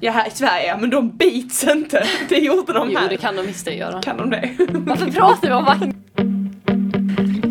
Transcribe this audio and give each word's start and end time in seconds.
Ja 0.00 0.12
här 0.12 0.28
i 0.28 0.30
Sverige, 0.30 0.76
men 0.76 0.90
de 0.90 1.10
bits 1.10 1.64
inte. 1.64 2.06
Det 2.28 2.36
gjorde 2.38 2.72
de 2.72 2.90
Jo, 2.90 2.98
här. 2.98 3.08
det 3.08 3.16
kan 3.16 3.36
de 3.36 3.42
visst 3.46 3.64
det 3.64 3.74
göra. 3.74 4.02
Kan 4.02 4.16
de 4.16 4.30
det? 4.30 4.50
Varför 4.70 5.10
pratar 5.10 5.48
vi 5.48 5.54
om 5.54 5.64
vagn? 5.64 6.04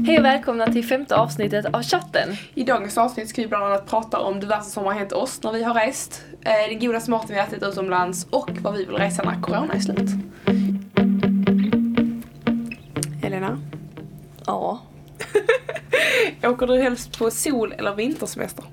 Hej 0.07 0.17
och 0.19 0.25
välkomna 0.25 0.65
till 0.67 0.85
femte 0.85 1.15
avsnittet 1.15 1.65
av 1.65 1.83
chatten. 1.83 2.29
I 2.53 2.63
dagens 2.63 2.97
avsnitt 2.97 3.29
ska 3.29 3.41
vi 3.41 3.47
bland 3.47 3.63
annat 3.63 3.87
prata 3.89 4.19
om 4.19 4.39
diverse 4.39 4.69
som 4.69 4.85
har 4.85 4.93
hänt 4.93 5.11
oss 5.11 5.43
när 5.43 5.51
vi 5.51 5.63
har 5.63 5.73
rest, 5.73 6.21
eh, 6.41 6.69
den 6.69 6.79
godaste 6.79 7.11
maten 7.11 7.35
vi 7.35 7.41
ätit 7.41 7.63
utomlands 7.63 8.27
och 8.29 8.49
vad 8.61 8.73
vi 8.73 8.85
vill 8.85 8.95
resa 8.95 9.23
när 9.23 9.41
corona 9.41 9.73
är 9.73 9.79
slut. 9.79 10.09
Helena, 13.21 13.57
Ja. 14.45 14.79
åker 16.43 16.67
du 16.67 16.81
helst 16.81 17.19
på 17.19 17.31
sol 17.31 17.73
eller 17.77 17.95
vintersemester? 17.95 18.65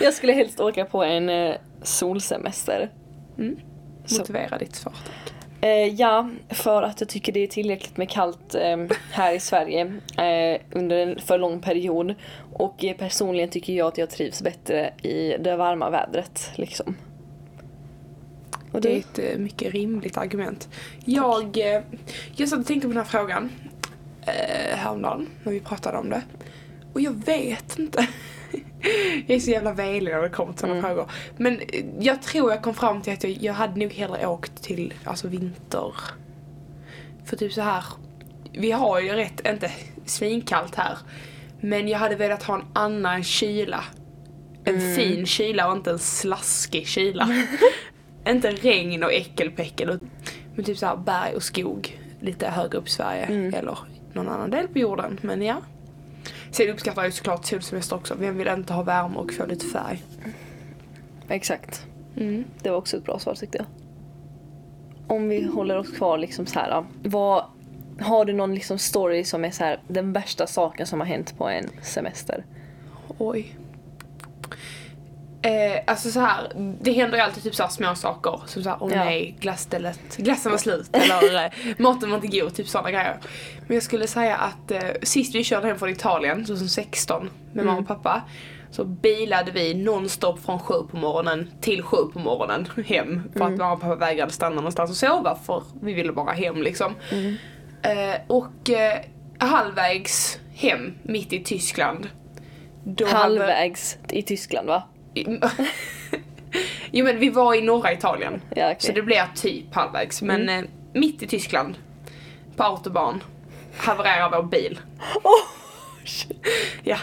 Jag 0.00 0.14
skulle 0.14 0.32
helst 0.32 0.60
åka 0.60 0.84
på 0.84 1.04
en 1.04 1.28
eh, 1.28 1.54
solsemester. 1.86 2.90
Mm. 3.38 3.56
Så. 4.04 4.18
Motivera 4.18 4.58
ditt 4.58 4.74
svar 4.74 4.94
tack. 5.04 5.32
Eh, 5.60 5.94
ja, 5.94 6.30
för 6.48 6.82
att 6.82 7.00
jag 7.00 7.08
tycker 7.08 7.32
det 7.32 7.40
är 7.40 7.46
tillräckligt 7.46 7.96
med 7.96 8.10
kallt 8.10 8.54
eh, 8.54 8.76
här 9.10 9.34
i 9.34 9.40
Sverige 9.40 9.80
eh, 10.18 10.60
under 10.72 10.96
en 10.96 11.18
för 11.20 11.38
lång 11.38 11.60
period. 11.60 12.14
Och 12.52 12.84
eh, 12.84 12.96
personligen 12.96 13.48
tycker 13.48 13.72
jag 13.72 13.88
att 13.88 13.98
jag 13.98 14.10
trivs 14.10 14.42
bättre 14.42 14.92
i 15.02 15.36
det 15.40 15.56
varma 15.56 15.90
vädret. 15.90 16.50
Liksom. 16.54 16.96
Och 18.72 18.80
Det 18.80 18.92
är 18.92 18.98
ett 18.98 19.18
eh, 19.18 19.38
mycket 19.38 19.72
rimligt 19.72 20.16
argument. 20.16 20.68
Jag, 21.04 21.58
eh, 21.58 21.82
jag 22.36 22.48
satt 22.48 22.58
och 22.58 22.66
tänkte 22.66 22.88
på 22.88 22.92
den 22.92 23.02
här 23.02 23.10
frågan 23.10 23.50
eh, 24.26 24.76
häromdagen 24.76 25.26
när 25.42 25.52
vi 25.52 25.60
pratade 25.60 25.98
om 25.98 26.10
det. 26.10 26.22
Och 26.92 27.00
jag 27.00 27.24
vet 27.26 27.78
inte. 27.78 28.08
Jag 29.26 29.36
är 29.36 29.40
så 29.40 29.50
jävla 29.50 29.72
velig 29.72 30.12
när 30.12 30.22
det 30.22 30.28
kommer 30.28 30.52
till 30.52 30.60
sådana 30.60 30.78
Mm. 30.78 30.90
frågor. 30.90 31.10
Men 31.36 31.60
eh, 31.60 31.84
jag 32.00 32.22
tror 32.22 32.50
jag 32.50 32.62
kom 32.62 32.74
fram 32.74 33.02
till 33.02 33.12
att 33.12 33.24
jag, 33.24 33.32
jag 33.32 33.52
hade 33.52 33.80
nog 33.80 33.92
hellre 33.92 34.26
åkt 34.26 34.62
till 34.62 34.94
alltså 35.04 35.28
vinter. 35.28 35.92
För 37.24 37.36
typ 37.36 37.52
så 37.52 37.60
här. 37.60 37.84
vi 38.52 38.72
har 38.72 39.00
ju 39.00 39.08
rätt, 39.12 39.46
inte 39.46 39.70
svinkallt 40.04 40.74
här. 40.74 40.98
Men 41.60 41.88
jag 41.88 41.98
hade 41.98 42.14
velat 42.16 42.42
ha 42.42 42.54
en 42.54 42.64
annan 42.72 43.24
kyla. 43.24 43.84
En 44.64 44.74
Mm. 44.80 44.96
fin 44.96 45.26
kyla 45.26 45.70
och 45.70 45.76
inte 45.76 45.90
en 45.90 45.98
slaskig 45.98 46.86
kyla. 46.86 47.28
inte 48.28 48.50
regn 48.50 49.02
och 49.02 49.12
äckelpäckel. 49.12 49.98
Men 50.54 50.64
typ 50.64 50.78
såhär 50.78 50.96
berg 50.96 51.34
och 51.36 51.42
skog 51.42 51.98
lite 52.20 52.48
högre 52.48 52.78
upp 52.78 52.86
i 52.86 52.90
Sverige. 52.90 53.22
Mm. 53.22 53.54
Eller 53.54 53.78
någon 54.12 54.28
annan 54.28 54.50
del 54.50 54.68
på 54.68 54.78
jorden. 54.78 55.18
Men 55.22 55.42
ja. 55.42 55.56
Sen 56.56 56.70
uppskattar 56.70 57.02
jag 57.02 57.08
ju 57.08 57.12
såklart 57.12 57.44
solsemester 57.44 57.96
också. 57.96 58.14
Vem 58.14 58.38
vill 58.38 58.48
inte 58.48 58.72
ha 58.72 58.82
värme 58.82 59.16
och 59.16 59.32
få 59.32 59.46
lite 59.46 59.66
färg? 59.66 60.02
Exakt. 61.28 61.86
Mm. 62.16 62.44
Det 62.62 62.70
var 62.70 62.76
också 62.76 62.96
ett 62.96 63.04
bra 63.04 63.18
svar 63.18 63.34
tyckte 63.34 63.58
jag. 63.58 63.66
Om 65.06 65.28
vi 65.28 65.44
håller 65.44 65.76
oss 65.76 65.92
kvar 65.92 66.18
liksom 66.18 66.46
så 66.46 66.58
här. 66.58 66.84
Vad, 67.02 67.44
har 68.00 68.24
du 68.24 68.32
någon 68.32 68.54
liksom 68.54 68.78
story 68.78 69.24
som 69.24 69.44
är 69.44 69.50
så 69.50 69.64
här 69.64 69.80
den 69.88 70.12
värsta 70.12 70.46
saken 70.46 70.86
som 70.86 71.00
har 71.00 71.06
hänt 71.06 71.38
på 71.38 71.48
en 71.48 71.70
semester? 71.82 72.44
Oj. 73.18 73.56
Eh, 75.46 75.80
alltså 75.86 76.10
så 76.10 76.20
här, 76.20 76.52
det 76.80 76.92
händer 76.92 77.16
ju 77.18 77.22
alltid 77.24 77.42
typ 77.42 77.54
så 77.54 77.68
små 77.68 77.94
saker 77.94 78.40
som 78.46 78.62
såhär, 78.62 78.78
åh 78.80 78.90
Ja. 78.94 79.04
nej, 79.04 79.36
glasstället, 79.40 80.16
glassen 80.16 80.50
var 80.52 80.58
slut 80.58 80.88
eller 80.96 81.44
eh, 81.44 81.50
maten 81.78 82.10
var 82.10 82.16
inte 82.24 82.38
god, 82.38 82.54
typ 82.54 82.68
sådana 82.68 82.90
grejer. 82.90 83.16
Men 83.66 83.74
jag 83.74 83.82
skulle 83.82 84.06
säga 84.06 84.36
att 84.36 84.70
eh, 84.70 84.80
sist 85.02 85.34
vi 85.34 85.44
körde 85.44 85.66
hem 85.66 85.78
från 85.78 85.88
Italien, 85.88 86.44
2016, 86.44 87.30
med 87.52 87.64
mamma 87.66 87.78
och 87.78 87.86
pappa, 87.88 88.22
så 88.70 88.84
bilade 88.84 89.50
vi 89.50 89.74
nonstop 89.74 90.44
från 90.44 90.58
sju 90.58 90.74
på 90.90 90.96
morgonen 90.96 91.50
till 91.60 91.82
sju 91.82 91.96
på 92.12 92.18
morgonen 92.18 92.68
hem. 92.86 93.22
För 93.32 93.44
att 93.44 93.58
mamma 93.58 93.72
och 93.72 93.80
pappa 93.80 93.94
vägrade 93.94 94.32
stanna 94.32 94.56
någonstans 94.56 94.90
och 94.90 94.96
sova 94.96 95.38
för 95.46 95.62
vi 95.82 95.92
ville 95.92 96.12
bara 96.12 96.32
hem 96.32 96.62
liksom. 96.62 96.94
Eh, 97.82 98.20
och 98.26 98.70
eh, 98.70 98.98
halvvägs 99.38 100.38
hem, 100.54 100.94
mitt 101.02 101.32
i 101.32 101.44
Tyskland. 101.44 102.08
då 102.84 103.04
hade- 103.06 103.16
Halvvägs 103.18 103.98
i 104.08 104.22
Tyskland 104.22 104.68
va? 104.68 104.82
jo 106.90 107.04
men 107.04 107.18
vi 107.18 107.30
var 107.30 107.54
i 107.54 107.62
norra 107.62 107.92
Italien. 107.92 108.40
Ja, 108.54 108.66
okej. 108.66 108.76
Så 108.78 108.92
det 108.92 109.02
blev 109.02 109.24
typ 109.34 109.74
halvvägs. 109.74 110.22
Men 110.22 110.48
eh, 110.48 110.62
mitt 110.92 111.22
i 111.22 111.26
Tyskland, 111.26 111.74
på 112.56 112.62
autobahn, 112.62 113.22
havererar 113.76 114.30
vår 114.30 114.42
bil. 114.42 114.80
ja. 116.82 116.96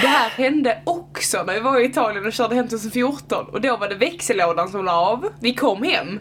Det 0.00 0.06
här 0.06 0.28
hände 0.30 0.82
också 0.86 1.42
när 1.42 1.54
vi 1.54 1.60
var 1.60 1.80
i 1.80 1.84
Italien 1.84 2.26
och 2.26 2.32
körde 2.32 2.54
hem 2.54 2.68
2014 2.68 3.46
och 3.46 3.60
då 3.60 3.76
var 3.76 3.88
det 3.88 3.94
växellådan 3.94 4.68
som 4.68 4.84
la 4.84 4.92
av. 4.92 5.28
Vi 5.40 5.54
kom 5.54 5.82
hem. 5.82 6.20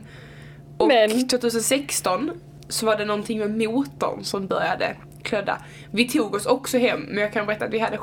Och 0.78 0.88
Men- 0.88 1.28
2016 1.28 2.32
så 2.70 2.86
var 2.86 2.98
det 2.98 3.06
någonting 3.06 3.40
med 3.40 3.52
motorn 3.52 4.24
som 4.24 4.48
började 4.48 4.96
klödda. 5.24 5.58
Vi 5.92 6.10
tog 6.10 6.36
oss 6.36 6.46
också 6.46 6.78
hem 6.78 7.00
men 7.00 7.18
jag 7.18 7.34
kan 7.34 7.46
berätta 7.46 7.66
att 7.66 7.74
vi 7.74 7.80
hade 7.80 8.00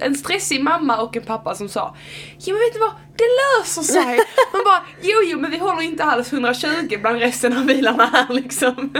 en 0.00 0.14
stressig 0.14 0.62
mamma 0.62 1.02
och 1.02 1.16
en 1.16 1.22
pappa 1.22 1.54
som 1.54 1.68
sa 1.68 1.96
Jo 2.38 2.54
men 2.54 2.60
vet 2.60 2.72
du 2.72 2.78
vad, 2.78 2.92
det 3.16 3.24
löser 3.60 3.82
sig! 3.82 4.18
Man 4.52 4.64
bara 4.64 4.82
jo 5.02 5.18
jo 5.24 5.38
men 5.38 5.50
vi 5.50 5.58
håller 5.58 5.82
inte 5.82 6.04
alls 6.04 6.32
120 6.32 6.98
bland 7.00 7.18
resten 7.18 7.56
av 7.58 7.66
bilarna 7.66 8.04
här 8.04 8.34
liksom. 8.34 8.94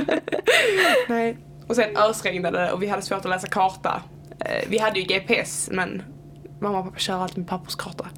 Nej. 1.08 1.38
Och 1.68 1.76
sen 1.76 1.96
ösregnade 1.96 2.58
det 2.60 2.72
och 2.72 2.82
vi 2.82 2.86
hade 2.86 3.02
svårt 3.02 3.18
att 3.18 3.30
läsa 3.30 3.48
karta. 3.48 4.02
Eh, 4.40 4.68
Vi 4.68 4.78
hade 4.78 4.98
ju 5.00 5.04
GPS 5.04 5.68
men 5.72 6.02
mamma 6.60 6.78
och 6.78 6.84
pappa 6.84 6.98
kör 6.98 7.14
alltid 7.22 7.38
med 7.38 7.48
papperskarta. 7.48 8.08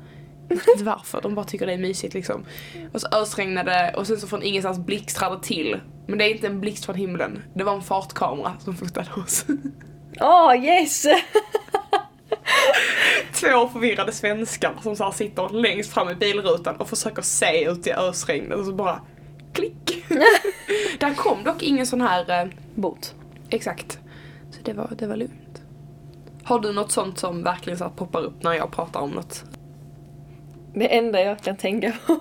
Jag 0.48 0.56
vet 0.56 0.68
inte 0.68 0.84
varför, 0.84 1.20
de 1.22 1.34
bara 1.34 1.44
tycker 1.44 1.66
det 1.66 1.72
är 1.72 1.78
mysigt 1.78 2.14
liksom. 2.14 2.44
Och 2.92 3.00
så 3.00 3.08
ösregnade 3.12 3.70
det 3.70 3.94
och 3.96 4.06
sen 4.06 4.16
så 4.16 4.26
från 4.26 4.42
ingenstans 4.42 4.78
blixtrade 4.78 5.42
till. 5.42 5.80
Men 6.06 6.18
det 6.18 6.24
är 6.24 6.30
inte 6.30 6.46
en 6.46 6.60
blixt 6.60 6.84
från 6.84 6.94
himlen, 6.94 7.42
det 7.54 7.64
var 7.64 7.74
en 7.74 7.82
fartkamera 7.82 8.52
som 8.58 8.76
fotade 8.76 9.10
oss. 9.16 9.44
Åh 10.20 10.64
yes! 10.64 11.06
Två 13.32 13.68
förvirrade 13.68 14.12
svenskar 14.12 14.74
som 14.82 14.96
så 14.96 15.12
sitter 15.12 15.48
längst 15.48 15.92
fram 15.92 16.08
i 16.08 16.14
bilrutan 16.14 16.76
och 16.76 16.88
försöker 16.88 17.22
se 17.22 17.64
ut 17.64 17.86
i 17.86 17.92
ösregnet 17.92 18.58
och 18.58 18.64
så 18.64 18.72
bara 18.72 19.00
klick. 19.52 20.04
Där 21.00 21.14
kom 21.14 21.44
dock 21.44 21.62
ingen 21.62 21.86
sån 21.86 22.00
här, 22.00 22.42
eh, 22.42 22.48
Bot. 22.74 23.14
exakt. 23.50 23.98
Så 24.50 24.58
det 24.62 24.72
var, 24.72 24.90
det 24.98 25.06
var 25.06 25.16
lugnt. 25.16 25.62
Har 26.44 26.58
du 26.60 26.72
något 26.72 26.92
sånt 26.92 27.18
som 27.18 27.42
verkligen 27.42 27.78
så 27.78 27.90
poppar 27.90 28.20
upp 28.20 28.42
när 28.42 28.52
jag 28.52 28.72
pratar 28.72 29.00
om 29.00 29.10
något? 29.10 29.44
Det 30.76 30.96
enda 30.96 31.20
jag 31.22 31.38
kan 31.40 31.56
tänka 31.56 31.92
på 32.06 32.18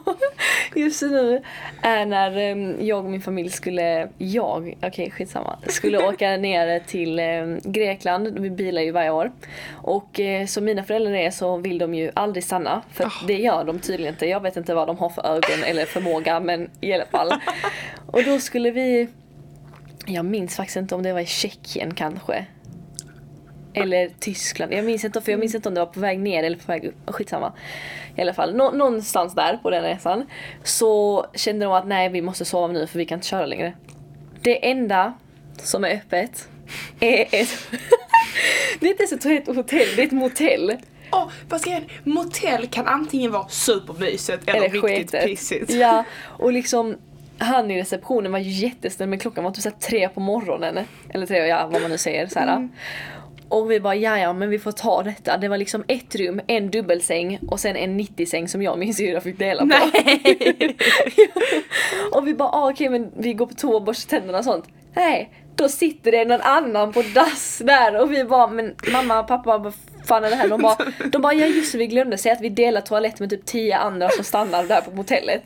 just 0.80 1.02
nu 1.02 1.42
är 1.82 2.06
när 2.06 2.38
em, 2.38 2.86
jag 2.86 2.98
och 3.06 3.12
min 3.12 3.22
familj 3.22 3.50
skulle, 3.50 4.10
jag, 4.18 4.78
okej 4.84 5.12
skitsamma, 5.12 5.60
skulle 5.68 5.98
åka 6.08 6.38
ner 6.38 6.80
till 6.80 7.20
em, 7.20 7.60
Grekland. 7.64 8.40
Vi 8.40 8.50
bilar 8.50 8.82
ju 8.82 8.92
varje 8.92 9.10
år. 9.10 9.32
Och 9.72 10.20
eh, 10.20 10.46
som 10.46 10.66
mina 10.66 10.84
föräldrar 10.84 11.14
är 11.14 11.32
så 11.32 11.58
vill 11.58 11.78
de 11.78 11.94
ju 11.94 12.12
aldrig 12.14 12.44
stanna. 12.44 12.82
För 12.92 13.04
Ah. 13.06 13.26
det 13.28 13.34
gör 13.34 13.64
de 13.64 13.80
tydligen 13.80 14.14
inte. 14.14 14.26
Jag 14.26 14.40
vet 14.40 14.58
inte 14.58 14.74
vad 14.74 14.88
de 14.88 14.98
har 14.98 15.10
för 15.10 15.26
ögon 15.28 15.64
eller 15.66 15.86
förmåga 15.86 16.40
men 16.40 16.70
i 16.82 16.94
alla 16.94 17.06
fall. 17.06 17.34
Och 18.08 18.24
då 18.24 18.40
skulle 18.40 18.72
vi, 18.72 19.08
jag 20.06 20.26
minns 20.26 20.56
faktiskt 20.56 20.78
inte 20.78 20.96
om 20.96 21.04
det 21.04 21.14
var 21.14 21.20
i 21.20 21.26
Tjeckien 21.26 21.94
kanske. 21.94 22.46
Eller 23.74 24.10
Tyskland. 24.20 24.74
Jag 24.74 24.86
minns 24.86 25.06
inte 25.06 25.22
för 25.22 25.32
jag 25.32 25.40
minns 25.40 25.56
inte 25.56 25.70
om 25.70 25.76
det 25.76 25.82
var 25.82 25.94
på 25.94 26.00
väg 26.00 26.20
ner 26.20 26.44
eller 26.44 26.58
på 26.58 26.64
väg 26.72 26.86
upp. 26.86 26.96
Skitsamma. 27.08 27.54
I 28.16 28.22
alla 28.22 28.34
fall 28.34 28.56
nå- 28.56 28.72
någonstans 28.72 29.36
där 29.36 29.58
på 29.58 29.70
den 29.70 29.84
resan. 29.84 30.26
Så 30.64 31.26
kände 31.36 31.66
de 31.66 31.74
att 31.74 31.88
nej 31.88 32.10
vi 32.10 32.22
måste 32.22 32.46
sova 32.46 32.68
nu 32.74 32.88
för 32.88 33.00
vi 33.00 33.06
kan 33.06 33.18
inte 33.18 33.28
köra 33.28 33.46
längre. 33.46 33.74
Det 34.42 34.70
enda 34.70 35.14
som 35.58 35.84
är 35.84 35.96
öppet 35.96 36.48
är 37.00 37.22
ett... 37.32 37.68
det 38.80 38.86
är 38.88 38.92
inte 38.92 39.04
ens 39.04 39.12
ett 39.48 39.56
hotell, 39.56 39.88
det 39.96 40.02
är 40.02 40.06
ett 40.06 40.12
motell. 40.12 40.78
Vad 41.50 41.62
ska 41.62 41.70
jag 41.70 41.84
Motell 42.04 42.68
kan 42.68 42.88
antingen 42.88 43.32
vara 43.32 43.48
supermysigt 43.48 44.50
eller, 44.50 44.56
Eller 44.56 44.70
riktigt 44.70 45.12
sketet. 45.12 45.26
pissigt. 45.26 45.72
Ja, 45.72 46.04
och 46.24 46.54
liksom 46.54 46.98
han 47.38 47.72
i 47.72 47.80
receptionen 47.82 48.32
var 48.32 48.40
ju 48.40 48.50
jättesnäll 48.50 49.10
men 49.10 49.20
klockan 49.20 49.44
var 49.44 49.52
typ 49.52 49.64
så 49.64 49.70
här 49.70 49.76
tre 49.78 50.10
på 50.10 50.20
morgonen. 50.20 50.80
Eller 51.10 51.26
tre, 51.26 51.38
ja 51.38 51.68
vad 51.72 51.82
man 51.82 51.92
nu 51.92 51.98
säger. 51.98 52.28
Så 52.28 52.40
här. 52.40 52.70
Och 53.50 53.72
vi 53.72 53.80
bara 53.80 53.96
ja 53.96 54.20
ja 54.20 54.34
men 54.34 54.50
vi 54.50 54.60
får 54.60 54.72
ta 54.72 55.04
detta. 55.04 55.38
Det 55.38 55.48
var 55.48 55.58
liksom 55.58 55.84
ett 55.88 56.16
rum, 56.16 56.42
en 56.48 56.72
dubbelsäng 56.72 57.40
och 57.48 57.60
sen 57.60 57.76
en 57.76 58.00
90-säng 58.00 58.48
som 58.48 58.62
jag 58.62 58.74
och 58.74 58.80
min 58.80 58.94
syrra 58.94 59.22
fick 59.22 59.40
dela 59.40 59.62
på. 59.62 59.68
Nej. 59.68 60.76
och 62.12 62.28
vi 62.28 62.34
bara 62.34 62.50
ah, 62.50 62.70
okej 62.70 62.90
men 62.90 63.12
vi 63.18 63.34
går 63.34 63.46
på 63.46 63.54
toa 63.54 63.76
och 63.76 63.84
borstar 63.84 64.18
tänderna 64.18 64.38
och 64.38 64.44
sånt. 64.44 64.66
Nej, 64.94 65.30
då 65.56 65.70
sitter 65.70 66.12
det 66.12 66.26
någon 66.26 66.42
annan 66.42 66.94
på 66.94 67.02
dass 67.16 67.62
där 67.66 68.02
och 68.02 68.12
vi 68.12 68.24
bara 68.24 68.48
men 68.48 68.76
mamma, 68.92 69.24
pappa, 69.24 69.58
vad 69.58 69.74
fan 70.06 70.24
är 70.24 70.30
det 70.30 70.36
här? 70.36 70.48
De 70.48 70.62
bara, 70.62 70.78
de 71.12 71.22
bara 71.22 71.34
ja 71.34 71.46
just 71.46 71.72
det, 71.72 71.78
vi 71.78 71.88
glömde 71.88 72.18
säga 72.18 72.34
att 72.34 72.42
vi 72.42 72.50
delar 72.50 72.82
toalett 72.82 73.20
med 73.20 73.30
typ 73.30 73.46
tio 73.46 73.78
andra 73.78 74.10
som 74.10 74.24
stannar 74.24 74.64
där 74.64 74.82
på 74.82 74.92
motellet. 74.92 75.44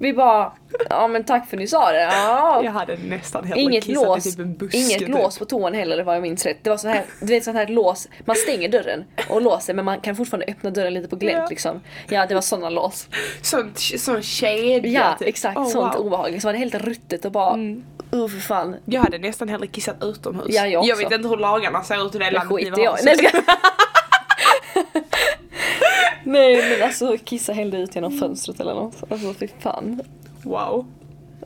Vi 0.00 0.12
bara, 0.12 0.52
ja 0.90 1.08
men 1.08 1.24
tack 1.24 1.48
för 1.48 1.56
att 1.56 1.60
ni 1.60 1.66
sa 1.66 1.92
det. 1.92 2.02
Ja. 2.02 2.60
Jag 2.64 2.72
hade 2.72 2.96
nästan 2.96 3.44
hellre 3.44 3.60
Inget 3.62 3.84
kissat 3.84 4.06
lås, 4.06 4.26
i 4.26 4.30
typ 4.30 4.38
en 4.40 4.56
buske. 4.56 4.78
inget 4.78 4.98
typ. 4.98 5.08
lås 5.08 5.38
på 5.38 5.44
toan 5.44 5.74
heller 5.74 6.02
vad 6.02 6.14
jag 6.14 6.22
minns 6.22 6.46
rätt. 6.46 6.58
Det 6.62 6.70
var 6.70 6.76
så 6.76 6.88
här, 6.88 7.04
du 7.20 7.26
vet 7.26 7.44
sånt 7.44 7.56
här 7.56 7.66
lås, 7.66 8.08
man 8.24 8.36
stänger 8.36 8.68
dörren 8.68 9.04
och 9.28 9.42
låser 9.42 9.74
men 9.74 9.84
man 9.84 10.00
kan 10.00 10.16
fortfarande 10.16 10.46
öppna 10.46 10.70
dörren 10.70 10.94
lite 10.94 11.08
på 11.08 11.16
glänt 11.16 11.38
Ja. 11.38 11.46
liksom. 11.50 11.80
Ja 12.08 12.26
det 12.26 12.34
var 12.34 12.40
såna 12.42 12.70
lås. 12.70 13.08
Sånt, 13.42 13.78
sån 13.78 14.22
kedja 14.22 15.00
Ja 15.00 15.16
typ. 15.18 15.28
exakt, 15.28 15.58
Oh, 15.58 15.68
sånt 15.68 15.94
wow. 15.94 16.06
obehagligt. 16.06 16.42
Så 16.42 16.48
var 16.48 16.52
det 16.52 16.58
helt 16.58 16.74
ruttet 16.74 17.24
och 17.24 17.32
bara, 17.32 17.54
Mm. 17.54 17.84
uh 18.14 18.28
för 18.28 18.40
fan. 18.40 18.76
Jag 18.84 19.00
hade 19.02 19.18
nästan 19.18 19.48
hellre 19.48 19.66
kissat 19.66 19.96
utomhus. 20.04 20.46
Ja, 20.48 20.66
jag 20.66 20.80
också. 20.80 20.96
vet 20.96 21.12
inte 21.12 21.28
hur 21.28 21.36
lagarna 21.36 21.82
ser 21.84 22.06
ut 22.06 22.14
i 22.14 22.18
det 22.18 22.24
Det 22.24 22.30
landet 22.30 22.56
ni 22.76 22.84
jag 22.84 23.00
i. 23.00 23.04
Nej, 23.04 23.16
jag 23.22 23.32
Nej 26.28 26.70
men 26.70 26.86
alltså 26.86 27.16
kissa 27.24 27.52
hellre 27.52 27.78
ut 27.78 27.94
genom 27.94 28.12
fönstret 28.12 28.60
eller 28.60 28.74
något. 28.74 29.02
Alltså 29.10 29.34
fy 29.34 29.48
fan. 29.58 30.00
Wow. 30.42 30.86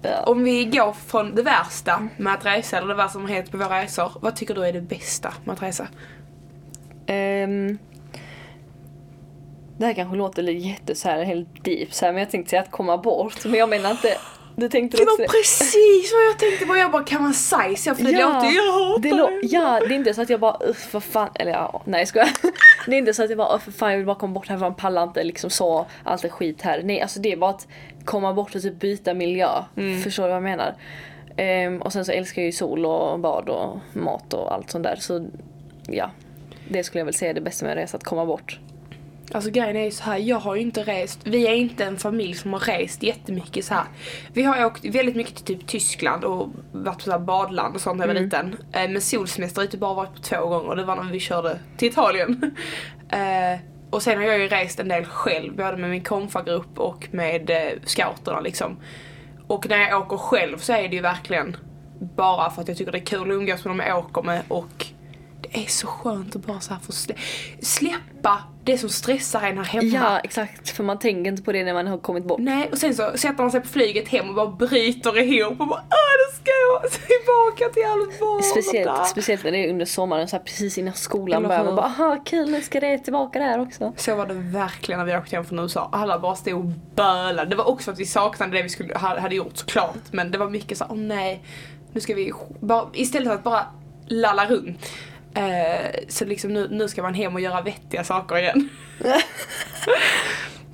Ja. 0.02 0.22
Om 0.22 0.44
vi 0.44 0.64
går 0.64 0.92
från 0.92 1.34
det 1.34 1.42
värsta 1.42 2.08
med 2.16 2.34
att 2.34 2.46
resa, 2.46 2.76
eller 2.76 2.88
det 2.88 2.94
värsta 2.94 3.12
som 3.12 3.22
har 3.22 3.28
hänt 3.28 3.50
på 3.50 3.56
våra 3.56 3.82
resor. 3.82 4.12
Vad 4.20 4.36
tycker 4.36 4.54
du 4.54 4.66
är 4.66 4.72
det 4.72 4.80
bästa 4.80 5.34
med 5.44 5.52
att 5.52 5.62
resa? 5.62 5.88
Ehm, 7.06 7.78
det 9.78 9.86
här 9.86 9.94
kanske 9.94 10.16
låter 10.16 10.42
lite 10.42 10.68
jätte 10.68 10.94
så 10.94 11.08
här, 11.08 11.24
helt 11.24 11.64
deep 11.64 11.94
så 11.94 12.04
här, 12.04 12.12
men 12.12 12.22
jag 12.22 12.30
tänkte 12.30 12.50
säga 12.50 12.62
att 12.62 12.70
komma 12.70 12.98
bort. 12.98 13.44
Men 13.44 13.54
jag 13.54 13.68
menar 13.68 13.90
inte, 13.90 14.16
du 14.62 14.68
tänkte 14.68 14.96
Det 14.96 15.02
också 15.02 15.22
var 15.22 15.28
precis 15.28 16.12
vad 16.12 16.24
jag 16.24 16.38
tänkte 16.38 16.66
på. 16.66 16.76
Jag 16.76 16.90
bara, 16.90 17.04
kan 17.04 17.22
man 17.22 17.34
så? 17.34 17.56
För 17.56 18.04
det 18.04 18.10
Ja, 18.10 18.26
låter 18.34 18.48
jag 18.56 18.72
hatar 18.72 19.02
det 19.02 19.10
lå- 19.10 19.40
ja, 19.42 19.80
det 19.88 19.94
är 19.94 19.96
inte 19.96 20.14
så 20.14 20.22
att 20.22 20.30
jag 20.30 20.40
bara 20.40 20.74
för 20.74 21.00
fan, 21.00 21.28
eller 21.34 21.52
ja, 21.52 21.82
nej 21.84 22.06
ska 22.06 22.18
Det 22.86 22.94
är 22.94 22.98
inte 22.98 23.14
så 23.14 23.24
att 23.24 23.30
jag 23.30 23.38
bara 23.38 23.58
för 23.58 23.72
fan 23.72 23.90
jag 23.90 23.96
vill 23.98 24.06
bara 24.06 24.16
komma 24.16 24.32
bort 24.34 24.48
härifrån, 24.48 24.74
pallar 24.74 25.02
inte 25.02 25.24
liksom 25.24 25.50
så, 25.50 25.86
allt 26.04 26.24
är 26.24 26.28
skit 26.28 26.62
här. 26.62 26.82
Nej 26.82 27.00
alltså 27.00 27.20
det 27.20 27.32
är 27.32 27.36
bara 27.36 27.50
att 27.50 27.66
komma 28.04 28.32
bort 28.32 28.54
och 28.54 28.62
typ 28.62 28.80
byta 28.80 29.14
miljö. 29.14 29.48
Förstår 30.04 30.22
du 30.22 30.28
vad 30.28 30.36
jag 30.36 30.42
menar? 30.42 30.74
Ehm, 31.36 31.82
och 31.82 31.92
sen 31.92 32.04
så 32.04 32.12
älskar 32.12 32.42
jag 32.42 32.46
ju 32.46 32.52
sol 32.52 32.86
och 32.86 33.18
bad 33.20 33.48
och 33.48 33.76
mat 33.92 34.34
och 34.34 34.54
allt 34.54 34.70
sånt 34.70 34.84
där 34.84 34.96
så 34.96 35.26
ja. 35.86 36.10
Det 36.68 36.84
skulle 36.84 37.00
jag 37.00 37.04
väl 37.04 37.14
säga 37.14 37.30
är 37.30 37.34
det 37.34 37.40
bästa 37.40 37.64
med 37.64 37.72
att 37.72 37.78
resa, 37.84 37.96
att 37.96 38.04
komma 38.04 38.26
bort. 38.26 38.58
Alltså 39.34 39.50
grejen 39.50 39.76
är 39.76 39.84
ju 39.84 39.90
så 39.90 40.04
här, 40.04 40.18
jag 40.18 40.36
har 40.36 40.54
ju 40.54 40.60
inte 40.62 40.82
rest, 40.82 41.20
vi 41.24 41.46
är 41.46 41.54
inte 41.54 41.84
en 41.84 41.96
familj 41.96 42.34
som 42.34 42.52
har 42.52 42.60
rest 42.60 43.02
jättemycket 43.02 43.64
så 43.64 43.74
här. 43.74 43.84
Vi 44.32 44.42
har 44.42 44.64
åkt 44.64 44.84
väldigt 44.84 45.16
mycket 45.16 45.34
till 45.44 45.58
typ 45.58 45.66
Tyskland 45.66 46.24
och 46.24 46.48
varit 46.72 46.98
på 46.98 47.10
så 47.10 47.18
badland 47.18 47.74
och 47.74 47.80
sånt 47.80 47.98
när 47.98 48.06
jag 48.06 48.14
var 48.14 48.20
liten. 48.20 48.56
Eh, 48.72 48.90
Men 48.90 49.00
solsemester 49.00 49.56
har 49.60 49.64
jag 49.64 49.70
typ 49.70 49.80
bara 49.80 49.94
varit 49.94 50.14
på 50.14 50.20
två 50.22 50.46
gånger, 50.46 50.76
det 50.76 50.84
var 50.84 50.96
när 50.96 51.12
vi 51.12 51.20
körde 51.20 51.58
till 51.76 51.88
Italien. 51.88 52.56
Eh, 53.12 53.58
och 53.90 54.02
sen 54.02 54.18
har 54.18 54.24
jag 54.24 54.38
ju 54.38 54.48
rest 54.48 54.80
en 54.80 54.88
del 54.88 55.04
själv, 55.04 55.56
både 55.56 55.76
med 55.76 55.90
min 55.90 56.04
konfagrupp 56.04 56.78
och 56.78 57.08
med 57.10 57.50
eh, 57.50 57.78
scouterna 57.84 58.40
liksom. 58.40 58.76
Och 59.46 59.68
när 59.68 59.78
jag 59.78 60.02
åker 60.02 60.16
själv 60.16 60.58
så 60.58 60.72
är 60.72 60.88
det 60.88 60.96
ju 60.96 61.00
verkligen 61.02 61.56
bara 62.16 62.50
för 62.50 62.62
att 62.62 62.68
jag 62.68 62.76
tycker 62.76 62.92
det 62.92 62.98
är 62.98 63.04
kul 63.06 63.20
att 63.30 63.34
umgås 63.34 63.64
med 63.64 63.70
dem 63.70 63.80
jag 63.86 63.98
åker 63.98 64.22
med 64.22 64.42
och 64.48 64.86
det 65.40 65.62
är 65.64 65.66
så 65.66 65.86
skönt 65.86 66.36
att 66.36 66.46
bara 66.46 66.60
så 66.60 66.74
här 66.74 66.80
få 66.80 66.92
slä- 66.92 67.18
släppa 67.62 68.38
det 68.64 68.78
som 68.78 68.88
stressar 68.88 69.42
en 69.42 69.56
här 69.58 69.64
hemma. 69.64 69.84
Ja 69.94 70.18
exakt, 70.18 70.70
för 70.70 70.84
man 70.84 70.98
tänker 70.98 71.30
inte 71.30 71.42
på 71.42 71.52
det 71.52 71.64
när 71.64 71.74
man 71.74 71.86
har 71.86 71.98
kommit 71.98 72.24
bort. 72.24 72.38
Nej, 72.40 72.68
och 72.72 72.78
sen 72.78 72.94
så 72.94 73.10
sätter 73.16 73.42
man 73.42 73.50
sig 73.50 73.60
på 73.60 73.68
flyget 73.68 74.08
hem 74.08 74.28
och 74.28 74.34
bara 74.34 74.46
bryter 74.46 75.18
ihop 75.18 75.60
och 75.60 75.66
bara 75.68 75.80
Åh, 75.90 76.12
nu 76.18 76.36
ska 76.36 76.50
jag 76.72 76.90
tillbaka 76.92 77.74
till 77.74 77.82
vardag. 77.82 78.44
Speciellt, 78.44 79.06
speciellt 79.08 79.44
när 79.44 79.52
det 79.52 79.58
är 79.66 79.70
under 79.70 79.84
sommaren, 79.86 80.28
så 80.28 80.36
här 80.36 80.42
precis 80.44 80.78
innan 80.78 80.94
skolan 80.94 81.42
börjar. 81.42 81.64
Man 81.64 81.76
bara 81.76 81.86
aha 81.86 82.22
kul 82.24 82.50
nu 82.50 82.60
ska 82.62 82.80
det 82.80 82.98
tillbaka 82.98 83.38
där 83.38 83.60
också. 83.60 83.92
Så 83.96 84.14
var 84.14 84.26
det 84.26 84.34
verkligen 84.34 84.98
när 84.98 85.06
vi 85.06 85.16
åkte 85.16 85.36
hem 85.36 85.44
från 85.44 85.58
USA. 85.58 85.88
Alla 85.92 86.18
bara 86.18 86.34
stod 86.34 86.54
och 86.54 86.64
bölade. 86.94 87.50
Det 87.50 87.56
var 87.56 87.68
också 87.68 87.90
att 87.90 87.98
vi 88.00 88.06
saknade 88.06 88.56
det 88.56 88.62
vi 88.62 88.68
skulle, 88.68 88.94
ha- 88.98 89.20
hade 89.20 89.34
gjort 89.34 89.56
såklart. 89.56 89.96
Men 90.10 90.30
det 90.30 90.38
var 90.38 90.50
mycket 90.50 90.78
så 90.78 90.84
åh 90.90 90.96
nej, 90.96 91.42
nu 91.92 92.00
ska 92.00 92.14
vi 92.14 92.32
bara, 92.60 92.86
istället 92.92 93.28
för 93.28 93.34
att 93.34 93.44
bara 93.44 93.66
lalla 94.06 94.46
runt. 94.46 94.90
Eh, 95.34 95.90
så 96.08 96.24
liksom 96.24 96.52
nu, 96.52 96.68
nu 96.70 96.88
ska 96.88 97.02
man 97.02 97.14
hem 97.14 97.34
och 97.34 97.40
göra 97.40 97.60
vettiga 97.60 98.04
saker 98.04 98.36
igen. 98.38 98.68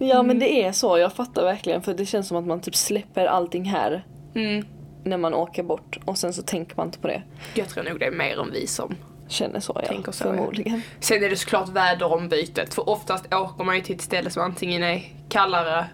Ja 0.01 0.23
men 0.23 0.39
det 0.39 0.65
är 0.65 0.73
så, 0.73 0.99
jag 0.99 1.13
fattar 1.13 1.45
verkligen 1.45 1.83
för 1.83 1.95
det 1.95 2.07
känns 2.07 2.29
som 2.29 2.37
att 2.37 2.47
man 2.47 2.61
typ 2.61 2.77
släpper 2.77 3.27
allting 3.27 3.65
här 3.65 4.05
Mm. 4.35 4.65
när 5.05 5.17
man 5.17 5.35
åker 5.35 5.63
bort 5.63 5.99
och 6.05 6.19
sen 6.19 6.33
så 6.33 6.43
tänker 6.43 6.77
man 6.77 6.87
inte 6.87 6.99
på 6.99 7.09
det. 7.09 7.23
Jag 7.55 7.69
tror 7.69 7.85
nog 7.85 8.01
det 8.01 8.07
är 8.07 8.11
mer 8.11 8.41
än 8.41 8.51
vi 8.53 8.67
som 8.67 8.97
Känner 9.29 9.61
så 9.61 9.73
ja, 9.83 9.89
Tänker 9.89 10.13
så, 10.13 10.25
ja. 10.25 10.31
förmodligen. 10.33 10.83
Sen 11.01 11.25
är 11.25 11.31
det 11.31 11.37
såklart 11.37 11.69
väderombytet, 11.69 12.75
för 12.75 12.89
oftast 12.89 13.35
åker 13.35 13.65
man 13.65 13.77
ju 13.77 13.81
till 13.83 13.95
ett 13.95 14.01
ställe 14.03 14.31
som 14.31 14.43
antingen 14.43 14.83
är 14.83 15.03
kallare 15.29 15.87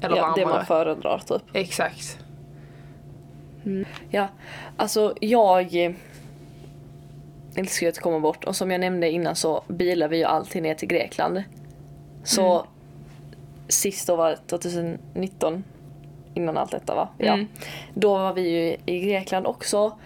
eller 0.00 0.16
Ja, 0.16 0.32
det 0.36 0.44
varmare. 0.44 0.56
man 0.58 0.66
föredrar 0.66 1.18
typ. 1.18 1.42
Exakt. 1.52 2.18
Ja, 4.10 4.28
alltså 4.76 5.14
jag 5.20 5.96
älskar 7.56 7.86
ju 7.86 7.90
att 7.90 7.98
komma 8.00 8.20
bort 8.20 8.44
och 8.44 8.56
som 8.56 8.70
jag 8.70 8.80
nämnde 8.80 9.10
innan 9.10 9.36
så 9.36 9.62
bilar 9.68 10.08
vi 10.08 10.16
ju 10.16 10.24
alltid 10.24 10.62
ner 10.62 10.74
till 10.74 10.88
Grekland. 10.88 11.42
Så 12.24 12.52
Mm. 12.54 12.66
sist 13.68 14.06
då 14.06 14.16
var 14.16 14.36
2019 14.46 15.64
innan 16.34 16.56
allt 16.56 16.70
detta 16.70 16.94
va? 16.94 17.08
Ja. 17.18 17.32
Mm. 17.32 17.46
Då 17.94 18.14
var 18.18 18.32
vi 18.32 18.48
ju 18.48 18.76
i 18.86 19.00
Grekland 19.00 19.46
också. 19.46 19.98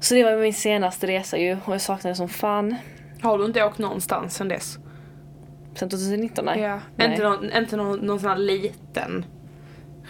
Så 0.00 0.14
det 0.14 0.24
var 0.24 0.36
min 0.36 0.54
senaste 0.54 1.06
resa 1.06 1.38
ju 1.38 1.56
och 1.64 1.74
jag 1.74 1.80
saknade 1.80 2.12
det 2.12 2.16
som 2.16 2.28
fan. 2.28 2.76
Har 3.20 3.38
du 3.38 3.44
inte 3.44 3.64
åkt 3.64 3.78
någonstans 3.78 4.34
sen 4.34 4.48
dess? 4.48 4.78
Sen 5.74 5.88
2019 5.88 6.44
nej. 6.44 6.60
Ja. 6.60 6.80
Nej. 6.96 7.10
Inte, 7.10 7.22
någon, 7.22 7.52
inte 7.52 7.76
någon, 7.76 7.98
någon 7.98 8.20
sån 8.20 8.30
här 8.30 8.36
liten 8.36 9.24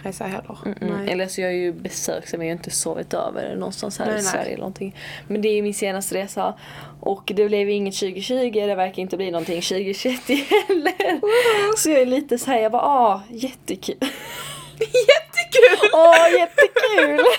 resa 0.03 0.23
heller? 0.23 0.57
Mm, 0.81 1.09
eller 1.09 1.27
så 1.27 1.41
jag 1.41 1.47
har 1.47 1.53
ju 1.53 1.73
besökt 1.73 2.31
men 2.31 2.47
jag 2.47 2.53
har 2.53 2.57
inte 2.57 2.71
sovit 2.71 3.13
över 3.13 3.55
någonstans 3.55 3.99
här 3.99 4.05
Nej, 4.05 4.13
i 4.13 4.17
nej. 4.17 4.31
Sverige 4.31 4.47
eller 4.47 4.57
någonting. 4.57 4.95
Men 5.27 5.41
det 5.41 5.49
är 5.49 5.61
min 5.61 5.73
senaste 5.73 6.15
resa. 6.15 6.53
Och 6.99 7.31
det 7.35 7.45
blev 7.45 7.69
inget 7.69 7.99
2020, 7.99 8.51
det 8.53 8.75
verkar 8.75 9.01
inte 9.01 9.17
bli 9.17 9.31
någonting 9.31 9.61
2021 9.61 10.19
heller. 10.27 11.21
Så 11.77 11.89
jag 11.89 12.01
är 12.01 12.05
lite 12.05 12.37
såhär, 12.37 12.59
jag 12.59 12.71
bara 12.71 12.81
ah, 12.81 13.21
jättekul. 13.29 13.97
Jättekul! 14.79 15.89
Åh, 15.93 16.39
jättekul! 16.39 17.25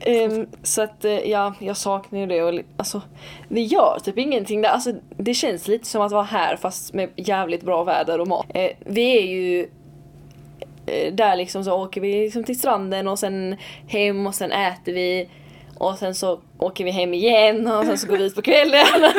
Ehm, 0.00 0.46
så 0.62 0.82
att 0.82 1.04
eh, 1.04 1.30
ja, 1.30 1.54
jag 1.60 1.76
saknar 1.76 2.20
ju 2.20 2.26
det 2.26 2.42
och 2.42 2.60
alltså 2.76 3.02
vi 3.48 3.62
gör 3.62 3.98
typ 4.04 4.18
ingenting 4.18 4.62
där. 4.62 4.68
Alltså 4.68 4.92
det 5.16 5.34
känns 5.34 5.68
lite 5.68 5.86
som 5.86 6.02
att 6.02 6.12
vara 6.12 6.22
här 6.22 6.56
fast 6.56 6.94
med 6.94 7.10
jävligt 7.16 7.62
bra 7.62 7.84
väder 7.84 8.20
och 8.20 8.28
mat. 8.28 8.46
Eh, 8.54 8.70
vi 8.78 9.18
är 9.18 9.22
ju 9.22 9.68
där 11.12 11.36
liksom 11.36 11.64
så 11.64 11.72
åker 11.72 12.00
vi 12.00 12.24
liksom 12.24 12.44
till 12.44 12.58
stranden 12.58 13.08
och 13.08 13.18
sen 13.18 13.56
hem 13.88 14.26
och 14.26 14.34
sen 14.34 14.52
äter 14.52 14.92
vi 14.92 15.28
och 15.78 15.98
sen 15.98 16.14
så 16.14 16.40
åker 16.58 16.84
vi 16.84 16.90
hem 16.90 17.14
igen 17.14 17.66
och 17.66 17.84
sen 17.84 17.98
så 17.98 18.06
går 18.06 18.16
vi 18.16 18.24
ut 18.24 18.34
på 18.34 18.42
kvällen. 18.42 18.86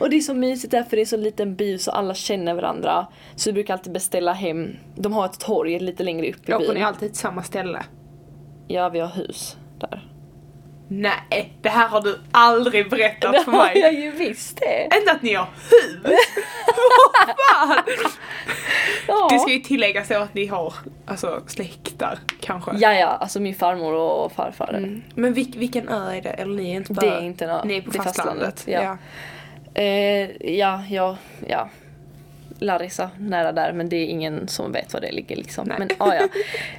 och 0.00 0.10
det 0.10 0.16
är 0.16 0.20
så 0.20 0.34
mysigt 0.34 0.70
där 0.70 0.82
för 0.82 0.96
det 0.96 1.02
är 1.02 1.06
så 1.06 1.16
liten 1.16 1.56
by 1.56 1.78
så 1.78 1.90
alla 1.90 2.14
känner 2.14 2.54
varandra. 2.54 3.06
Så 3.36 3.48
vi 3.50 3.52
brukar 3.52 3.74
alltid 3.74 3.92
beställa 3.92 4.32
hem, 4.32 4.76
de 4.96 5.12
har 5.12 5.24
ett 5.24 5.40
torg 5.40 5.78
lite 5.78 6.02
längre 6.02 6.30
upp 6.30 6.48
i 6.48 6.54
Åker 6.54 6.68
ni 6.68 6.74
byn. 6.74 6.84
alltid 6.84 7.08
till 7.12 7.20
samma 7.20 7.42
ställe? 7.42 7.82
Ja 8.68 8.88
vi 8.88 9.00
har 9.00 9.08
hus. 9.08 9.56
Nej, 11.00 11.52
det 11.62 11.68
här 11.68 11.88
har 11.88 12.00
du 12.00 12.18
aldrig 12.32 12.90
berättat 12.90 13.32
Det 13.32 13.44
för 13.44 13.52
har 13.52 13.64
mig. 13.64 13.78
jag 13.78 13.94
ju 13.94 14.10
visst 14.10 14.56
det! 14.60 14.96
Inte 14.98 15.12
att 15.12 15.22
ni 15.22 15.34
har 15.34 15.46
hus! 15.70 16.00
Vad 16.66 17.68
fan! 17.68 17.84
Ja. 19.08 19.28
Det 19.30 19.38
ska 19.38 19.50
ju 19.52 19.58
tilläggas 19.58 20.08
då 20.08 20.18
att 20.18 20.34
ni 20.34 20.46
har 20.46 20.74
alltså, 21.06 21.42
släktar 21.46 22.18
kanske. 22.40 22.70
ja 22.76 22.94
ja, 22.94 23.06
alltså 23.06 23.40
min 23.40 23.54
farmor 23.54 23.92
och 23.94 24.32
farfar. 24.32 24.74
Mm. 24.74 25.02
Men 25.14 25.32
vilk, 25.34 25.56
vilken 25.56 25.88
ö 25.88 26.10
är 26.16 26.22
det? 26.22 26.28
Eller 26.30 26.54
ni 26.54 26.70
är 26.70 26.74
inte 26.76 26.94
på 26.94 27.00
Det 27.00 27.06
är 27.08 27.20
inte 27.22 27.44
en 27.44 27.50
ö, 27.50 27.60
Ni 27.64 27.76
är 27.76 27.82
på 27.82 27.90
det 27.90 27.98
fastlandet? 28.02 28.44
fastlandet, 28.60 28.98
ja. 29.74 29.82
Eh, 29.82 30.52
ja, 30.58 30.82
ja, 30.90 31.16
ja. 31.48 31.68
Larissa, 32.64 33.10
nära 33.18 33.52
där, 33.52 33.72
men 33.72 33.88
det 33.88 33.96
är 33.96 34.06
ingen 34.06 34.48
som 34.48 34.72
vet 34.72 34.92
var 34.92 35.00
det 35.00 35.12
ligger 35.12 35.36
liksom. 35.36 35.68
Nej. 35.68 35.78
Men 35.78 35.88
ah, 35.98 36.14
ja, 36.14 36.28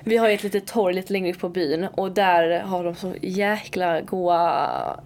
vi 0.03 0.17
har 0.17 0.27
ju 0.27 0.33
ett 0.33 0.43
litet 0.43 0.67
torg 0.67 0.93
lite 0.93 1.13
längre 1.13 1.31
upp 1.31 1.39
på 1.39 1.49
byn 1.49 1.83
och 1.83 2.11
där 2.11 2.59
har 2.59 2.83
de 2.83 2.95
så 2.95 3.13
jäkla 3.21 4.01
goa 4.01 4.99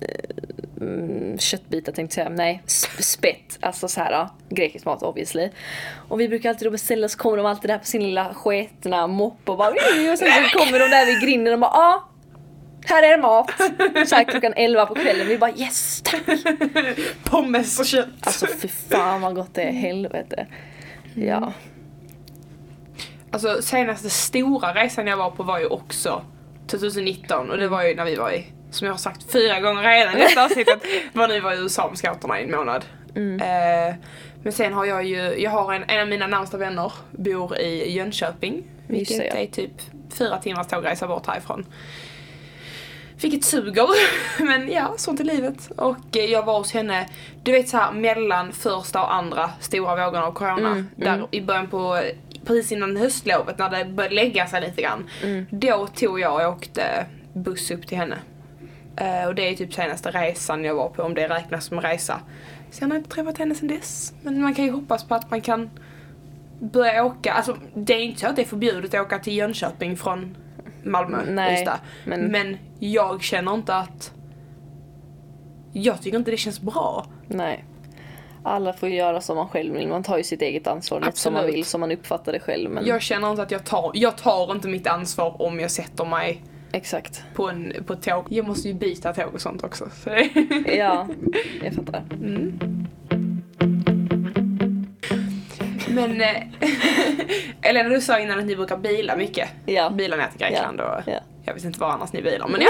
eh, 0.00 0.80
mm, 0.80 1.38
köttbitar 1.38 1.92
tänkte 1.92 2.20
jag 2.20 2.26
säga, 2.26 2.36
nej 2.36 2.62
sp- 2.66 3.02
spett, 3.02 3.58
alltså 3.60 3.88
så 3.88 4.00
här 4.00 4.12
ja, 4.12 4.34
grekisk 4.48 4.84
mat 4.84 5.02
obviously. 5.02 5.50
Och 6.08 6.20
vi 6.20 6.28
brukar 6.28 6.48
alltid 6.48 6.66
då 6.66 6.70
beställa 6.70 7.08
så 7.08 7.18
kommer 7.18 7.36
de 7.36 7.46
alltid 7.46 7.70
där 7.70 7.78
på 7.78 7.86
sin 7.86 8.02
lilla 8.02 8.34
sketna 8.34 9.06
moppe 9.06 9.50
och 9.50 9.58
bara 9.58 9.70
och 10.12 10.18
sen 10.18 10.28
så 10.28 10.58
kommer 10.58 10.78
de 10.78 10.88
där 10.88 11.06
vid 11.06 11.20
grinden 11.20 11.52
och 11.52 11.58
bara 11.58 11.70
ja, 11.74 12.08
här 12.88 13.02
är 13.02 13.18
mat. 13.18 13.50
Så 14.08 14.14
här 14.14 14.24
klockan 14.24 14.52
11 14.56 14.86
på 14.86 14.94
kvällen, 14.94 15.28
vi 15.28 15.38
bara 15.38 15.50
yes 15.50 16.02
tack. 16.02 16.22
Pommes 17.24 17.80
och 17.80 17.86
kött. 17.86 18.08
Alltså 18.20 18.46
för 18.46 18.68
fan 18.68 19.20
vad 19.20 19.34
gott 19.34 19.54
det 19.54 19.62
är, 19.62 19.72
helvete. 19.72 20.46
Ja. 21.14 21.52
Alltså 23.30 23.62
senaste 23.62 24.10
stora 24.10 24.74
resan 24.74 25.06
jag 25.06 25.16
var 25.16 25.30
på 25.30 25.42
var 25.42 25.58
ju 25.58 25.66
också 25.66 26.22
2019 26.66 27.50
och 27.50 27.58
det 27.58 27.68
var 27.68 27.82
ju 27.82 27.94
när 27.94 28.04
vi 28.04 28.16
var 28.16 28.32
i, 28.32 28.46
som 28.70 28.86
jag 28.86 28.94
har 28.94 28.98
sagt 28.98 29.32
fyra 29.32 29.60
gånger 29.60 29.82
redan 29.82 30.16
i 30.16 30.20
detta 30.20 30.44
avsnittet, 30.44 30.82
var 31.12 31.28
när 31.28 31.34
vi 31.34 31.40
var 31.40 31.52
i 31.52 31.56
USA 31.56 31.88
med 31.88 31.98
scouterna 31.98 32.40
i 32.40 32.44
en 32.44 32.50
månad. 32.50 32.84
Eh, 33.16 33.94
men 34.42 34.52
sen 34.52 34.72
har 34.72 34.84
jag 34.84 35.04
ju, 35.04 35.42
jag 35.42 35.50
har 35.50 35.74
en, 35.74 35.84
en 35.88 36.00
av 36.00 36.08
mina 36.08 36.26
närmsta 36.26 36.56
vänner 36.56 36.92
bor 37.10 37.58
i 37.58 37.92
Jönköping. 37.92 38.64
Vilket 38.86 39.34
är 39.34 39.46
typ 39.46 39.72
fyra 40.18 40.38
timmars 40.38 40.66
tågresa 40.66 41.06
bort 41.06 41.26
härifrån. 41.26 41.66
Vilket 43.20 43.44
suger, 43.44 43.88
men 44.44 44.72
ja, 44.72 44.94
sånt 44.96 45.20
är 45.20 45.24
livet. 45.24 45.70
Och 45.76 46.16
eh, 46.16 46.24
jag 46.24 46.44
var 46.44 46.58
hos 46.58 46.72
henne, 46.72 47.08
du 47.42 47.52
vet 47.52 47.68
så 47.68 47.76
här 47.76 47.92
mellan 47.92 48.52
första 48.52 49.02
och 49.02 49.14
andra 49.14 49.50
stora 49.60 50.06
vågen 50.06 50.22
av 50.22 50.32
corona. 50.32 50.70
Mm, 50.70 50.86
där 50.96 51.26
i 51.30 51.40
början 51.40 51.68
på, 51.68 52.02
precis 52.44 52.72
innan 52.72 52.96
höstlovet 52.96 53.58
när 53.58 53.70
det 53.70 53.84
började 53.84 54.14
lägga 54.14 54.46
sig 54.46 54.60
lite 54.60 54.82
grann. 54.82 55.08
Då 55.50 55.86
tog 55.86 56.20
jag 56.20 56.46
och 56.46 56.56
åkte 56.56 57.06
buss 57.32 57.70
upp 57.70 57.86
till 57.86 57.98
henne. 57.98 58.18
Eh, 58.96 59.28
och 59.28 59.34
det 59.34 59.48
är 59.48 59.56
typ 59.56 59.74
senaste 59.74 60.10
resan 60.10 60.64
jag 60.64 60.74
var 60.74 60.88
på, 60.88 61.02
om 61.02 61.14
det 61.14 61.28
räknas 61.28 61.64
som 61.64 61.80
resa. 61.80 62.20
Har 62.80 62.88
jag 62.88 62.96
inte 62.96 63.10
träffat 63.10 63.38
henne 63.38 63.54
sen 63.54 63.68
dess. 63.68 64.12
Men 64.22 64.42
man 64.42 64.54
kan 64.54 64.64
ju 64.64 64.70
hoppas 64.70 65.04
på 65.04 65.14
att 65.14 65.30
man 65.30 65.40
kan 65.40 65.70
börja 66.58 67.04
åka, 67.04 67.32
alltså 67.32 67.56
det 67.74 67.94
är 67.94 67.98
inte 67.98 68.20
så 68.20 68.26
att 68.26 68.36
det 68.36 68.42
är 68.42 68.46
förbjudet 68.46 68.94
att 68.94 69.00
åka 69.00 69.18
till 69.18 69.36
Jönköping 69.36 69.96
från 69.96 70.36
Malmö, 70.90 71.18
Nej, 71.30 71.54
Ystad. 71.62 71.78
men- 72.04 72.20
men 72.26 72.56
jag 72.78 73.22
känner 73.22 73.54
inte 73.54 73.74
att... 73.74 74.12
Jag 75.72 76.02
tycker 76.02 76.18
inte 76.18 76.30
det 76.30 76.36
känns 76.36 76.60
bra. 76.60 77.06
Nej. 77.28 77.64
Alla 78.42 78.72
får 78.72 78.88
göra 78.88 79.20
som 79.20 79.36
man 79.36 79.48
själv 79.48 79.74
vill. 79.74 79.88
Man 79.88 80.02
tar 80.02 80.16
ju 80.18 80.22
sitt 80.24 80.42
eget 80.42 80.66
ansvar 80.66 81.00
lite 81.00 81.18
som 81.18 81.32
man 81.32 81.46
vill, 81.46 81.64
som 81.64 81.80
man 81.80 81.92
uppfattar 81.92 82.32
det 82.32 82.40
själv. 82.40 82.70
Men 82.70 82.86
Jag 82.86 83.02
känner 83.02 83.30
inte 83.30 83.42
att 83.42 83.50
jag 83.50 83.64
tar, 83.64 83.90
jag 83.94 84.16
tar 84.18 84.52
inte 84.52 84.68
mitt 84.68 84.86
ansvar 84.86 85.42
om 85.42 85.60
jag 85.60 85.70
sätter 85.70 86.04
mig 86.04 86.42
exakt. 86.72 87.24
på, 87.34 87.48
en, 87.48 87.72
på 87.86 87.92
ett 87.92 88.02
tåg. 88.02 88.24
Jag 88.28 88.46
måste 88.46 88.68
ju 88.68 88.74
byta 88.74 89.12
tåg 89.14 89.34
och 89.34 89.40
sånt 89.40 89.64
också. 89.64 89.88
Så 90.04 90.10
det, 90.10 90.28
Ja, 90.76 91.08
jag 91.64 91.72
fattar. 91.74 92.02
Men 95.96 96.20
eh, 96.20 96.42
Elena 97.70 97.88
du 97.88 98.00
sa 98.00 98.18
innan 98.18 98.38
att 98.38 98.46
ni 98.46 98.56
brukar 98.56 98.76
bila 98.76 99.16
mycket. 99.16 99.48
Ja. 99.66 99.90
Bila 99.90 100.16
ner 100.16 100.28
till 100.28 100.38
Grekland 100.38 100.80
och 100.80 101.00
ja. 101.06 101.20
jag 101.44 101.54
vet 101.54 101.64
inte 101.64 101.80
var 101.80 101.88
annars 101.88 102.12
ni 102.12 102.22
bilar 102.22 102.48
men 102.48 102.60
ja. 102.60 102.68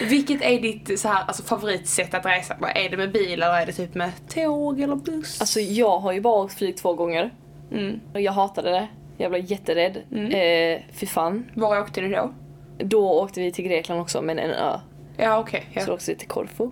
Vilket 0.08 0.42
är 0.42 0.60
ditt 0.60 1.00
så 1.00 1.08
här, 1.08 1.24
alltså, 1.26 1.42
favoritsätt 1.42 2.14
att 2.14 2.26
resa? 2.26 2.56
Är 2.74 2.90
det 2.90 2.96
med 2.96 3.12
bil 3.12 3.32
eller 3.32 3.60
är 3.60 3.66
det 3.66 3.72
typ 3.72 3.94
med 3.94 4.12
tåg 4.28 4.80
eller 4.80 4.96
buss? 4.96 5.40
Alltså 5.40 5.60
jag 5.60 5.98
har 5.98 6.12
ju 6.12 6.20
bara 6.20 6.48
flyg 6.48 6.76
två 6.76 6.94
gånger. 6.94 7.30
mm. 7.72 8.00
Och 8.14 8.20
jag 8.20 8.32
hatade 8.32 8.70
det. 8.70 8.88
Jag 9.16 9.30
blev 9.30 9.44
jätterädd. 9.50 9.96
Eh, 9.96 10.82
fy 10.92 11.06
fan. 11.06 11.50
Var 11.54 11.80
åkte 11.80 12.00
ni 12.00 12.08
då? 12.08 12.34
Då 12.78 13.20
åkte 13.22 13.40
vi 13.40 13.52
till 13.52 13.64
Grekland 13.64 14.00
också, 14.00 14.22
men 14.22 14.38
en 14.38 14.50
ö. 14.50 14.80
Ja 15.16 15.38
okej. 15.38 15.66
Så 15.74 15.80
ja. 15.80 15.86
då 15.86 15.92
åkte 15.92 16.10
vi 16.10 16.16
till 16.16 16.28
Korfu. 16.28 16.70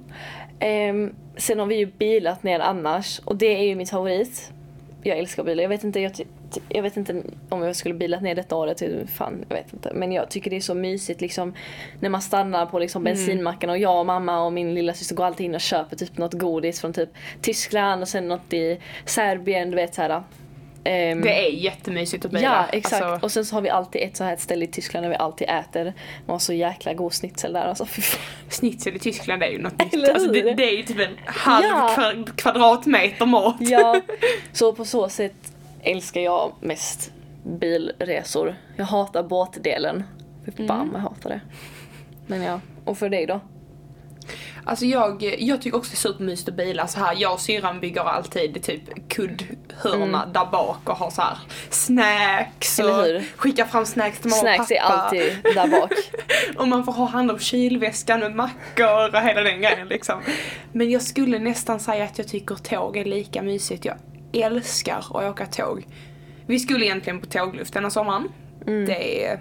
Ehm, 0.61 1.15
sen 1.37 1.59
har 1.59 1.67
vi 1.67 1.77
ju 1.77 1.87
bilat 1.87 2.43
ner 2.43 2.61
annars 2.61 3.21
och 3.25 3.37
det 3.37 3.47
är 3.47 3.63
ju 3.63 3.75
mitt 3.75 3.91
favorit. 3.91 4.53
Jag 5.07 5.19
älskar 5.19 5.45
bilar. 5.45 5.63
Jag 5.63 5.69
vet 5.69 5.85
inte, 5.85 6.01
jag, 6.01 6.13
jag 6.69 6.83
vet 6.83 6.97
inte 6.97 7.23
om 7.49 7.63
jag 7.63 7.77
skulle 7.77 7.95
bilat 7.95 8.23
ner 8.23 8.35
detta 8.35 8.57
året. 8.57 8.83
Fan, 9.07 9.45
jag 9.49 9.57
vet 9.57 9.73
inte. 9.73 9.93
Men 9.95 10.13
jag 10.13 10.31
tycker 10.31 10.51
det 10.51 10.57
är 10.57 10.61
så 10.61 10.75
mysigt 10.75 11.21
liksom 11.21 11.55
när 12.01 12.09
man 12.09 12.23
stannar 12.23 12.67
på 12.67 12.79
liksom 12.79 13.05
bensinmacken 13.05 13.71
och 13.71 13.79
jag 13.79 13.99
och 13.99 14.07
mamma 14.07 14.45
och 14.45 14.53
min 14.53 14.75
lilla 14.75 14.95
syster 14.95 15.15
går 15.15 15.25
alltid 15.25 15.47
in 15.47 15.55
och 15.55 15.61
köper 15.61 15.97
typ 15.97 16.19
något 16.19 16.33
godis 16.33 16.81
från 16.81 16.93
typ 16.93 17.09
Tyskland 17.41 18.03
och 18.03 18.09
sen 18.09 18.29
något 18.29 18.53
i 18.53 18.81
Serbien, 19.05 19.71
du 19.71 19.77
vet 19.77 19.95
såhär. 19.95 20.23
Ehm, 20.87 21.21
Det 21.21 21.47
är 21.47 21.51
jättemysigt 21.51 22.25
att 22.25 22.31
bila. 22.31 22.43
Ja, 22.43 22.67
exakt. 22.73 23.03
Alltså, 23.03 23.25
Och 23.27 23.33
sen 23.33 23.45
så 23.45 23.57
har 23.57 23.61
vi 23.63 23.69
alltid 23.71 24.03
ett 24.03 24.17
så 24.17 24.25
här 24.25 24.37
ställe 24.37 24.65
i 24.65 24.69
Tyskland 24.69 25.05
där 25.05 25.11
vi 25.11 25.17
alltid 25.17 25.49
äter. 25.49 25.85
Man 26.27 26.35
har 26.35 26.39
så 26.39 26.53
jäkla 26.53 26.95
god 26.95 27.13
schnitzel 27.13 27.53
där 27.53 27.65
alltså. 27.65 27.87
Schnitzel 28.51 28.97
i 28.97 28.99
Tyskland 28.99 29.43
är 29.43 29.47
ju 29.49 29.59
något 29.63 29.79
nytt. 29.79 29.95
Eller 29.95 30.15
Alltså, 30.15 30.33
det, 30.33 30.55
det 30.55 30.65
är 30.65 30.77
ju 30.77 30.83
typ 30.83 30.99
en 31.01 31.17
halv 31.27 31.65
Ja. 31.67 31.95
kva- 31.97 32.37
kvadratmeter 32.37 33.27
mat. 33.27 33.57
Ja, 33.61 34.01
så 34.53 34.73
på 34.73 34.85
så 34.85 35.09
sätt 35.09 35.53
älskar 35.83 36.21
jag 36.21 36.53
mest 36.61 37.11
bilresor. 37.45 38.57
Jag 38.77 38.85
hatar 38.85 39.23
båtdelen. 39.23 40.05
Fy 40.57 40.67
fan 40.67 40.89
vad 40.93 41.01
jag 41.01 41.09
hatar 41.09 41.31
det. 41.31 41.41
Men 42.27 42.43
ja, 42.43 42.61
och 42.85 42.99
för 42.99 43.09
dig 43.09 43.27
då? 43.27 43.41
Alltså 44.69 44.85
jag, 44.85 45.35
jag 45.39 45.63
tycker 45.63 45.79
också 45.79 45.91
det 45.91 45.95
är 45.95 45.97
supermysigt 45.97 46.49
att 46.49 46.55
bila 46.55 46.87
så 46.87 47.01
här. 47.01 47.17
Jag 47.19 47.33
och 47.33 47.41
syrran 47.41 47.81
bygger 47.81 48.01
alltid 48.01 48.63
typ 48.63 49.09
kuddhörna 49.09 50.27
där 50.27 50.47
bak 50.53 50.89
och 50.89 50.97
har 50.97 51.11
så 51.11 51.23
här 51.23 51.39
snacks 51.71 52.79
Mm. 52.79 53.17
Och 53.17 53.23
skickar 53.37 53.65
fram 53.65 53.87
snacks 53.87 54.21
till 54.21 54.31
mamma 54.31 54.41
Snacks 54.41 54.71
och 54.71 54.77
är 54.77 54.81
pappa. 54.81 54.95
alltid 54.95 55.33
där 55.55 55.81
bak. 55.81 55.93
Och 56.57 56.69
man 56.69 56.85
får 56.85 56.93
ha 56.93 57.07
hand 57.07 57.31
om 57.31 57.39
kylväskan 57.39 58.21
med 58.21 58.35
mackor 58.35 59.15
och 59.15 59.21
hela 59.21 59.41
den 59.41 59.61
grejen 59.61 59.89
liksom. 59.89 60.21
Men 60.73 60.91
jag 60.91 61.03
skulle 61.03 61.39
nästan 61.39 61.81
säga 61.81 62.05
att 62.05 62.19
jag 62.19 62.29
tycker 62.29 62.55
tåg 62.55 62.97
är 62.97 63.05
lika 63.05 63.43
mysigt. 63.43 63.85
Jag 63.85 63.97
älskar 64.33 64.99
att 64.99 65.11
åka 65.11 65.47
tåg. 65.47 65.87
Vi 66.47 66.59
skulle 66.59 66.85
egentligen 66.85 67.21
på 67.21 67.27
tågluft 67.27 67.75
denna 67.75 67.91
sommaren. 67.91 68.29
Mm. 68.67 68.87
Det 68.87 69.39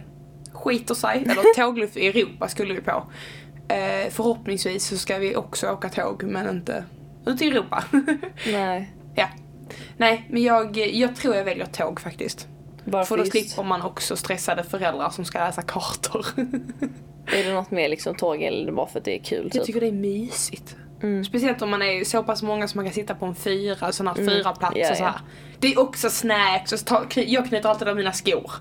skiter 0.53 0.95
sig. 0.95 1.23
Eller 1.29 1.55
tågluft 1.55 1.97
i 1.97 2.07
Europa 2.07 2.47
skulle 2.47 2.73
vi 2.73 2.81
på. 2.81 3.03
Eh, 3.67 4.11
förhoppningsvis 4.11 4.85
så 4.87 4.97
ska 4.97 5.17
vi 5.17 5.35
också 5.35 5.71
åka 5.71 5.89
tåg 5.89 6.23
men 6.23 6.49
inte 6.49 6.83
ut 7.25 7.41
i 7.41 7.47
Europa. 7.47 7.83
Nej. 8.51 8.91
ja. 9.15 9.27
Nej, 9.97 10.27
men 10.29 10.43
jag, 10.43 10.77
jag 10.77 11.15
tror 11.15 11.35
jag 11.35 11.43
väljer 11.43 11.65
tåg 11.65 12.01
faktiskt. 12.01 12.47
Bara 12.83 13.05
För 13.05 13.17
då 13.17 13.25
slipper 13.25 13.63
man 13.63 13.81
också 13.81 14.15
stressade 14.15 14.63
föräldrar 14.63 15.09
som 15.09 15.25
ska 15.25 15.39
läsa 15.39 15.61
kartor. 15.61 16.25
Är 17.33 17.43
det 17.43 17.53
något 17.53 17.71
mer 17.71 17.89
liksom 17.89 18.15
tåg 18.15 18.41
eller 18.41 18.71
bara 18.71 18.87
för 18.87 18.99
att 18.99 19.05
det 19.05 19.19
är 19.19 19.23
kul? 19.23 19.43
Jag 19.43 19.51
Typ? 19.51 19.63
tycker 19.63 19.81
det 19.81 19.87
är 19.87 19.91
mysigt. 19.91 20.75
Mm. 21.03 21.25
Speciellt 21.25 21.61
om 21.61 21.69
man 21.69 21.81
är 21.81 22.03
så 22.03 22.23
pass 22.23 22.43
många 22.43 22.67
som 22.67 22.77
man 22.77 22.85
kan 22.85 22.93
sitta 22.93 23.15
på 23.15 23.25
en 23.25 23.35
fyra, 23.35 23.91
sån 23.91 24.07
här 24.07 24.15
fyra 24.15 24.51
plats 24.53 24.75
Ja, 24.75 24.91
och 24.91 24.97
så 24.97 25.03
här. 25.03 25.19
Det 25.59 25.67
är 25.67 25.79
också 25.79 26.09
snacks 26.09 26.73
och 26.73 26.79
så 26.79 26.85
tar, 26.85 27.07
jag 27.15 27.47
knyter 27.47 27.69
alltid 27.69 27.87
av 27.87 27.95
mina 27.95 28.11
skor. 28.13 28.51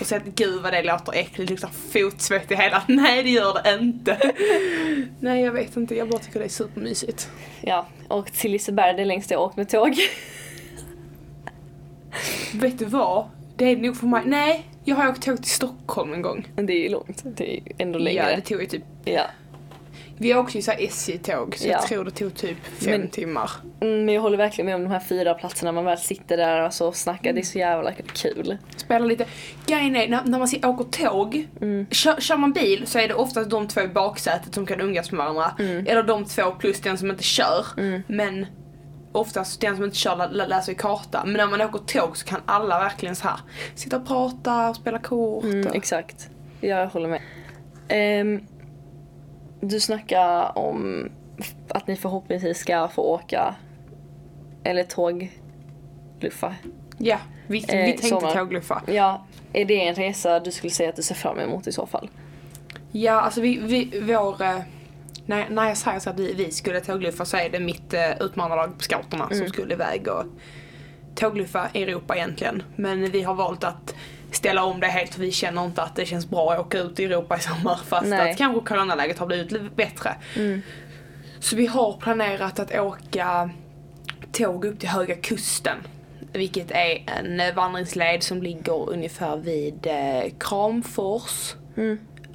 Och 0.00 0.06
säger 0.06 0.22
att 0.22 0.28
gud 0.34 0.62
vad 0.62 0.72
det 0.72 0.82
låter 0.82 1.12
äckligt, 1.12 1.36
det 1.36 1.50
luktar 1.50 1.68
fotsvett 1.92 2.50
i 2.50 2.54
hela. 2.54 2.82
Nej 2.88 3.22
det 3.22 3.30
gör 3.30 3.62
det 3.62 3.74
inte. 3.82 4.18
Nej 5.20 5.42
jag 5.42 5.52
vet 5.52 5.76
inte, 5.76 5.94
jag 5.94 6.08
bara 6.08 6.18
tycker 6.20 6.38
det 6.38 6.44
är 6.44 6.48
supermysigt. 6.48 7.30
Ja, 7.60 7.86
och 8.08 8.32
till 8.32 8.52
Liseberg 8.52 8.96
det 8.96 9.02
är 9.02 9.06
längst 9.06 9.30
jag 9.30 9.40
åkt 9.42 9.56
med 9.56 9.68
tåg. 9.68 9.96
Vet 12.54 12.78
du 12.78 12.84
vad? 12.84 13.28
Det 13.56 13.64
är 13.64 13.76
nog 13.76 13.96
för 13.96 14.06
mig. 14.06 14.22
Nej, 14.26 14.66
jag 14.84 14.96
har 14.96 15.08
åkt 15.08 15.22
tåg 15.22 15.36
till 15.42 15.50
Stockholm 15.50 16.12
en 16.12 16.22
gång. 16.22 16.48
Men 16.56 16.66
det 16.66 16.72
är 16.72 16.82
ju 16.82 16.88
långt, 16.88 17.22
det 17.24 17.50
är 17.50 17.54
ju 17.54 17.62
ändå 17.78 17.98
Ja, 17.98 18.02
längre. 18.04 18.36
det 18.36 18.40
tog 18.42 18.60
ju 18.60 18.66
typ. 18.66 18.82
Ja. 19.04 19.22
Vi 20.18 20.34
åkte 20.34 20.58
ju 20.58 20.62
så 20.62 20.70
SJ-tåg 20.72 21.56
så 21.56 21.66
Ja. 21.68 21.72
jag 21.72 21.82
tror 21.82 22.04
det 22.04 22.10
tog 22.10 22.34
typ 22.34 22.56
fem 22.84 23.00
Men- 23.00 23.08
timmar. 23.10 23.50
Mm, 23.80 24.04
men 24.04 24.14
jag 24.14 24.22
håller 24.22 24.36
verkligen 24.38 24.66
med 24.66 24.74
om 24.74 24.82
de 24.82 24.90
här 24.90 25.00
fyra 25.00 25.34
platserna 25.34 25.72
man 25.72 25.84
väl 25.84 25.98
sitter 25.98 26.36
där 26.36 26.66
och 26.66 26.74
så 26.74 26.92
snackar. 26.92 27.32
Det 27.32 27.40
är 27.40 27.44
så 27.44 27.58
jävla 27.58 27.92
kul. 27.92 28.56
Spela 28.76 29.06
lite. 29.06 29.26
Grejen 29.66 29.96
är, 29.96 30.08
när, 30.08 30.24
när 30.24 30.38
man 30.38 30.48
ser, 30.48 30.66
åker 30.66 30.84
tåg, 30.84 31.46
kör, 31.90 32.20
kör 32.20 32.36
man 32.36 32.52
bil 32.52 32.86
så 32.86 32.98
är 32.98 33.08
det 33.08 33.14
oftast 33.14 33.50
de 33.50 33.68
två 33.68 33.80
i 33.80 33.88
baksätet 33.88 34.54
som 34.54 34.66
kan 34.66 34.80
umgås 34.80 35.12
med 35.12 35.18
varandra. 35.18 35.54
Eller 35.58 36.02
de 36.02 36.24
två 36.24 36.50
plus 36.50 36.80
den 36.80 36.98
som 36.98 37.10
inte 37.10 37.22
kör. 37.22 37.66
Men 38.06 38.46
oftast 39.12 39.60
den 39.60 39.76
som 39.76 39.84
inte 39.84 39.96
kör 39.96 40.16
lä- 40.16 40.28
lä- 40.32 40.46
läser 40.46 40.72
i 40.72 40.74
karta. 40.74 41.22
Men 41.24 41.32
när 41.34 41.46
man 41.46 41.60
åker 41.60 41.78
tåg 41.78 42.16
så 42.16 42.26
kan 42.26 42.40
alla 42.46 42.78
verkligen 42.78 43.16
så 43.16 43.28
här 43.28 43.38
sitta 43.74 43.96
och 43.96 44.06
prata 44.06 44.68
och 44.68 44.76
spela 44.76 44.98
kort. 44.98 45.44
Mm, 45.44 45.66
och... 45.66 45.76
exakt. 45.76 46.28
Ja, 46.60 46.68
jag 46.80 46.86
håller 46.86 47.08
med. 47.08 47.20
Ehm, 47.88 48.40
du 49.62 49.80
snackar 49.80 50.58
om 50.58 51.08
att 51.68 51.86
ni 51.86 51.96
förhoppningsvis 51.96 52.58
ska 52.58 52.88
få 52.88 53.02
åka 53.02 53.54
eller 54.64 54.84
tågluffa. 54.84 56.54
Ja, 56.98 57.18
vi, 57.46 57.58
Eh, 57.58 57.64
vi 57.66 57.92
tänkte 57.92 58.06
sommar. 58.06 58.32
tågluffa. 58.34 58.82
Ja, 58.86 59.26
är 59.52 59.64
det 59.64 59.86
en 59.88 59.94
resa 59.94 60.40
du 60.40 60.50
skulle 60.50 60.70
säga 60.70 60.88
att 60.88 60.96
du 60.96 61.02
ser 61.02 61.14
fram 61.14 61.38
emot 61.38 61.66
i 61.66 61.72
så 61.72 61.86
fall? 61.86 62.10
Ja, 62.92 63.20
alltså 63.20 63.40
vi, 63.40 63.58
vi 63.58 64.00
vår... 64.00 64.42
eh, 64.42 64.58
När, 65.26 65.48
när 65.48 65.68
jag 65.68 65.76
säger 65.76 65.98
så 65.98 66.10
att 66.10 66.18
vi, 66.18 66.34
vi 66.34 66.50
skulle 66.50 66.80
tågluffa 66.80 67.24
så 67.24 67.36
är 67.36 67.50
det 67.50 67.60
mitt 67.60 67.94
uh, 67.94 68.22
utmanarlag 68.26 68.76
på 68.78 68.82
scouterna 68.82 69.28
som 69.30 69.48
skulle 69.48 69.74
iväg 69.74 70.08
och 70.08 70.24
tågluffa 71.14 71.68
Europa 71.74 72.16
egentligen. 72.16 72.62
Men 72.76 73.10
vi 73.10 73.22
har 73.22 73.34
valt 73.34 73.64
att 73.64 73.94
ställa 74.36 74.64
om 74.64 74.80
det 74.80 74.86
helt 74.86 75.14
för 75.14 75.20
vi 75.20 75.32
känner 75.32 75.64
inte 75.64 75.82
att 75.82 75.96
det 75.96 76.06
känns 76.06 76.26
bra 76.30 76.52
att 76.52 76.58
åka 76.60 76.78
ut 76.78 77.00
i 77.00 77.04
Europa 77.04 77.36
i 77.36 77.40
sommar 77.40 77.80
fast 77.86 78.06
Nej. 78.06 78.30
att 78.30 78.38
kanske 78.38 78.60
coronaläget 78.68 79.18
har 79.18 79.26
blivit 79.26 79.52
lite 79.52 79.70
bättre. 79.76 80.14
Så 81.40 81.56
vi 81.56 81.66
har 81.66 81.92
planerat 81.92 82.58
att 82.60 82.74
åka 82.78 83.50
tåg 84.32 84.64
upp 84.64 84.80
till 84.80 84.88
Höga 84.88 85.14
Kusten. 85.16 85.76
Vilket 86.32 86.70
är 86.70 87.04
en 87.06 87.54
vandringsled 87.54 88.22
som 88.22 88.42
ligger 88.42 88.90
ungefär 88.90 89.36
vid 89.36 89.86
eh, 89.86 90.32
Kramfors. 90.40 91.54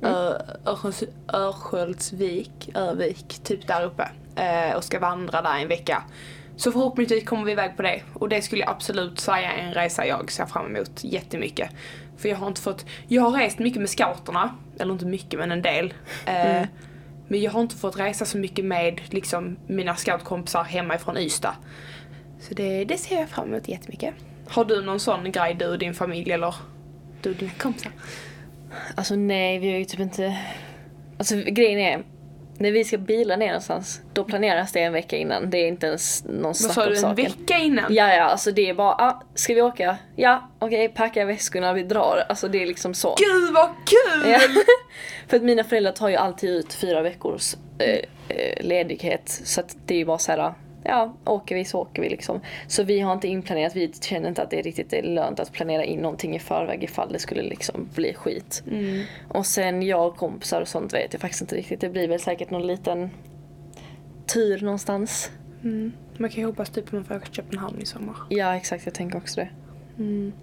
Ö- 0.01 0.37
Örskölds- 0.65 1.07
Örsköldsvik, 1.33 2.69
Örvik, 2.75 3.39
typ 3.43 3.67
där 3.67 3.83
uppe. 3.83 4.09
Eh, 4.35 4.75
och 4.75 4.83
ska 4.83 4.99
vandra 4.99 5.41
där 5.41 5.57
en 5.57 5.67
vecka. 5.67 6.03
Så 6.57 6.71
förhoppningsvis 6.71 7.23
kommer 7.25 7.43
vi 7.43 7.51
iväg 7.51 7.75
på 7.77 7.81
det. 7.81 8.01
Och 8.13 8.29
det 8.29 8.41
skulle 8.41 8.61
jag 8.61 8.69
absolut 8.71 9.19
säga 9.19 9.53
är 9.53 9.63
en 9.67 9.73
resa 9.73 10.05
jag 10.05 10.31
ser 10.31 10.45
fram 10.45 10.75
emot 10.75 11.03
jättemycket. 11.03 11.69
För 12.17 12.29
jag 12.29 12.35
har 12.37 12.47
inte 12.47 12.61
fått, 12.61 12.85
jag 13.07 13.21
har 13.21 13.31
rest 13.31 13.59
mycket 13.59 13.79
med 13.79 13.89
scouterna, 13.89 14.55
eller 14.79 14.93
inte 14.93 15.05
mycket 15.05 15.39
men 15.39 15.51
en 15.51 15.61
del. 15.61 15.93
Eh, 16.25 16.65
Men 17.29 17.41
jag 17.41 17.51
har 17.51 17.61
inte 17.61 17.75
fått 17.75 17.99
resa 17.99 18.25
så 18.25 18.37
mycket 18.37 18.65
med 18.65 19.01
liksom, 19.09 19.57
mina 19.67 19.95
scoutkompisar 19.95 20.63
hemma 20.63 20.95
ifrån 20.95 21.17
Ystad. 21.17 21.55
Så 22.39 22.53
det, 22.53 22.85
det 22.85 22.97
ser 22.97 23.19
jag 23.19 23.29
fram 23.29 23.47
emot 23.47 23.67
jättemycket. 23.67 24.13
Har 24.47 24.65
du 24.65 24.81
någon 24.81 24.99
sån 24.99 25.31
grej 25.31 25.53
du 25.53 25.67
och 25.67 25.79
din 25.79 25.93
familj 25.93 26.31
eller 26.31 26.55
du 27.21 27.29
och 27.29 27.35
dina 27.35 27.51
kompisar? 27.51 27.91
Alltså 28.95 29.15
nej, 29.15 29.59
vi 29.59 29.71
har 29.71 29.77
ju 29.77 29.85
typ 29.85 29.99
inte... 29.99 30.37
Alltså 31.17 31.35
grejen 31.35 31.79
är, 31.79 32.03
när 32.57 32.71
vi 32.71 32.83
ska 32.83 32.97
bila 32.97 33.35
ner 33.35 33.47
någonstans, 33.47 34.01
då 34.13 34.23
planeras 34.23 34.71
det 34.71 34.79
en 34.79 34.93
vecka 34.93 35.17
innan. 35.17 35.49
Det 35.49 35.57
är 35.57 35.67
inte 35.67 35.87
ens 35.87 36.23
någon 36.23 36.43
Vad 36.43 36.55
snack 36.55 36.73
sa 36.73 36.83
om 36.83 36.89
du, 36.89 36.95
en 36.95 37.01
saken. 37.01 37.15
vecka 37.15 37.57
innan? 37.57 37.93
Ja, 37.93 38.13
ja, 38.13 38.23
alltså 38.23 38.51
det 38.51 38.69
är 38.69 38.73
bara, 38.73 38.91
ah, 38.91 39.23
ska 39.35 39.53
vi 39.53 39.61
åka? 39.61 39.97
Ja, 40.15 40.49
okej, 40.59 40.89
packa 40.89 41.25
väskorna, 41.25 41.73
vi 41.73 41.83
drar. 41.83 42.23
Alltså 42.29 42.47
det 42.47 42.61
är 42.63 42.65
liksom 42.67 42.93
så. 42.93 43.15
Gud 43.17 43.53
vad 43.53 43.69
kul! 43.85 44.31
Ja. 44.31 44.39
För 45.27 45.37
att 45.37 45.43
mina 45.43 45.63
föräldrar 45.63 45.91
tar 45.91 46.09
ju 46.09 46.15
alltid 46.15 46.49
ut 46.49 46.73
fyra 46.73 47.01
veckors 47.01 47.55
eh, 47.79 47.99
eh, 48.37 48.65
ledighet. 48.65 49.41
Så 49.43 49.59
att 49.61 49.75
det 49.85 49.93
är 49.93 49.97
ju 49.97 50.05
bara 50.05 50.17
så 50.17 50.31
här, 50.31 50.53
ja, 50.87 51.13
åker 51.25 51.55
vi 51.55 51.65
så 51.65 51.79
åker 51.81 52.01
vi 52.01 52.09
liksom. 52.09 52.41
Så 52.67 52.83
vi 52.83 52.99
har 52.99 53.13
inte 53.13 53.27
inplanerat, 53.27 53.75
vi 53.75 53.93
känner 54.01 54.29
inte 54.29 54.41
att 54.41 54.49
det 54.49 54.59
är 54.59 54.63
riktigt 54.63 54.93
är 54.93 55.03
lönt 55.03 55.39
att 55.39 55.51
planera 55.51 55.83
in 55.83 55.99
någonting 55.99 56.35
i 56.35 56.39
förväg 56.39 56.83
ifall 56.83 57.13
det 57.13 57.19
skulle 57.19 57.41
liksom 57.41 57.89
bli 57.95 58.13
skit. 58.13 58.63
Mm. 58.71 59.03
Och 59.27 59.45
sen 59.45 59.81
jag 59.81 60.07
och 60.07 60.17
kompisar 60.17 60.61
och 60.61 60.67
sånt 60.67 60.93
vet 60.93 61.13
jag 61.13 61.21
faktiskt 61.21 61.41
inte 61.41 61.55
riktigt. 61.55 61.81
Det 61.81 61.89
blir 61.89 62.07
väl 62.07 62.19
säkert 62.19 62.49
någon 62.49 62.67
liten 62.67 63.09
tur 64.33 64.61
någonstans. 64.61 65.31
Mm. 65.63 65.91
Man 66.17 66.29
kan 66.29 66.39
ju 66.39 66.45
hoppas 66.45 66.69
typ 66.69 66.85
att 66.85 66.91
man 66.91 67.03
får 67.03 67.15
åka 67.15 67.25
till 67.25 67.33
Köpenhamn 67.33 67.81
i 67.81 67.85
sommar. 67.85 68.15
Ja 68.29 68.55
exakt, 68.55 68.85
jag 68.85 68.93
tänker 68.93 69.17
också 69.17 69.39
det. 69.39 69.49
Mm. 69.97 70.33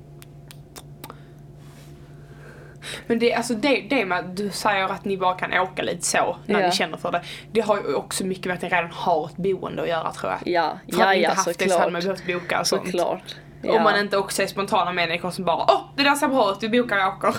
Men 3.07 3.19
det, 3.19 3.35
alltså 3.35 3.55
det, 3.55 3.87
det 3.91 4.05
med 4.05 4.19
att 4.19 4.37
du 4.37 4.51
säger 4.51 4.85
att 4.85 5.05
ni 5.05 5.17
bara 5.19 5.35
kan 5.35 5.53
åka 5.53 5.83
lite 5.83 6.05
så 6.07 6.37
när 6.47 6.61
Ja. 6.61 6.67
ni 6.67 6.73
känner 6.73 6.97
för 6.97 7.13
det. 7.13 7.23
Det 7.53 7.61
har 7.61 7.77
ju 7.77 7.95
också 7.95 8.25
mycket 8.27 8.45
med 8.47 8.55
att 8.55 8.63
ni 8.63 8.69
redan 8.69 8.91
har 8.91 9.27
ett 9.27 9.37
boende 9.37 9.83
att 9.83 9.89
göra 9.89 10.13
tror 10.13 10.33
jag. 10.33 10.41
Ja, 10.55 10.79
För 10.93 10.99
ja, 11.01 11.05
hade 11.05 11.17
ja 11.17 11.31
inte 11.31 11.37
haft 11.41 11.59
det 11.59 11.69
så 11.71 11.79
hade 11.79 11.93
man 11.93 12.03
behövt 12.03 12.27
boka 12.27 12.61
och 12.61 12.67
sånt. 12.67 12.85
Såklart. 12.85 13.35
Om 13.69 13.83
man 13.83 14.01
inte 14.01 14.17
också 14.17 14.43
är 14.43 14.47
spontana 14.47 14.93
människor 14.93 15.31
som 15.31 15.45
bara 15.45 15.65
åh 15.69 15.81
det 15.97 16.03
där 16.03 16.15
ser 16.15 16.29
bra 16.29 16.53
ut, 16.53 16.59
vi 16.63 16.69
bokar 16.83 17.07
och 17.07 17.15
åker. 17.15 17.35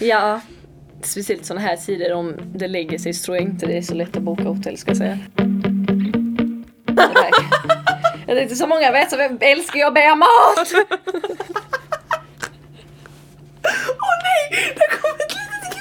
Ja, 0.00 0.40
speciellt 1.02 1.46
såna 1.46 1.60
här 1.60 1.76
tider 1.76 2.12
om 2.14 2.36
det 2.54 2.68
lägger 2.68 2.98
sig 2.98 3.14
så 3.14 3.24
tror 3.24 3.36
jag 3.36 3.44
inte 3.46 3.66
det 3.66 3.76
är 3.78 3.82
så 3.82 3.94
lätt 3.94 4.16
att 4.16 4.22
boka 4.22 4.42
hotell 4.42 4.78
ska 4.78 4.90
jag 4.90 4.96
säga. 4.98 5.18
Jag 8.28 8.38
tänkte 8.38 8.56
så 8.56 8.66
många 8.66 8.92
vet 8.92 9.10
så 9.10 9.16
älskar 9.40 9.78
jag 9.80 9.88
att 9.88 9.94
bära 9.94 10.14
mat! 10.14 10.28
Åh 13.98 14.16
nej, 14.22 14.74
det 14.74 14.96
kom 14.96 15.10
ett 15.18 15.36
litet 15.36 15.74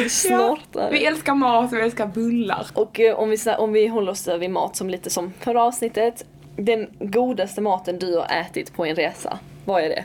grisljud! 0.00 0.38
Snortar. 0.38 0.90
Vi 0.90 1.06
älskar 1.06 1.34
mat 1.34 1.72
och 1.72 1.78
vi 1.78 1.82
älskar 1.82 2.06
bullar. 2.06 2.66
Och 2.74 3.00
eh, 3.00 3.18
om 3.18 3.30
vi, 3.30 3.36
om 3.58 3.72
vi 3.72 3.86
håller 3.86 4.12
oss 4.12 4.28
vid 4.28 4.50
mat 4.50 4.76
som 4.76 4.90
lite 4.90 5.10
som 5.10 5.32
förra 5.40 5.62
avsnittet. 5.62 6.24
Den 6.56 6.88
godaste 7.00 7.60
maten 7.60 7.98
du 7.98 8.16
har 8.16 8.26
ätit 8.40 8.74
på 8.74 8.86
en 8.86 8.96
resa, 8.96 9.38
vad 9.64 9.82
är 9.82 9.88
det? 9.88 10.04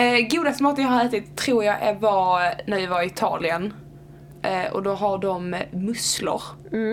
Eh, 0.00 0.28
godaste 0.28 0.62
maten 0.62 0.84
jag 0.84 0.90
har 0.90 1.04
ätit 1.04 1.36
tror 1.36 1.64
jag 1.64 1.94
var 2.00 2.54
när 2.66 2.76
vi 2.76 2.86
var 2.86 3.02
i 3.02 3.06
Italien. 3.06 3.72
Eh, 4.42 4.72
och 4.72 4.82
då 4.82 4.92
har 4.94 5.18
de 5.18 5.56
musslor, 5.72 6.42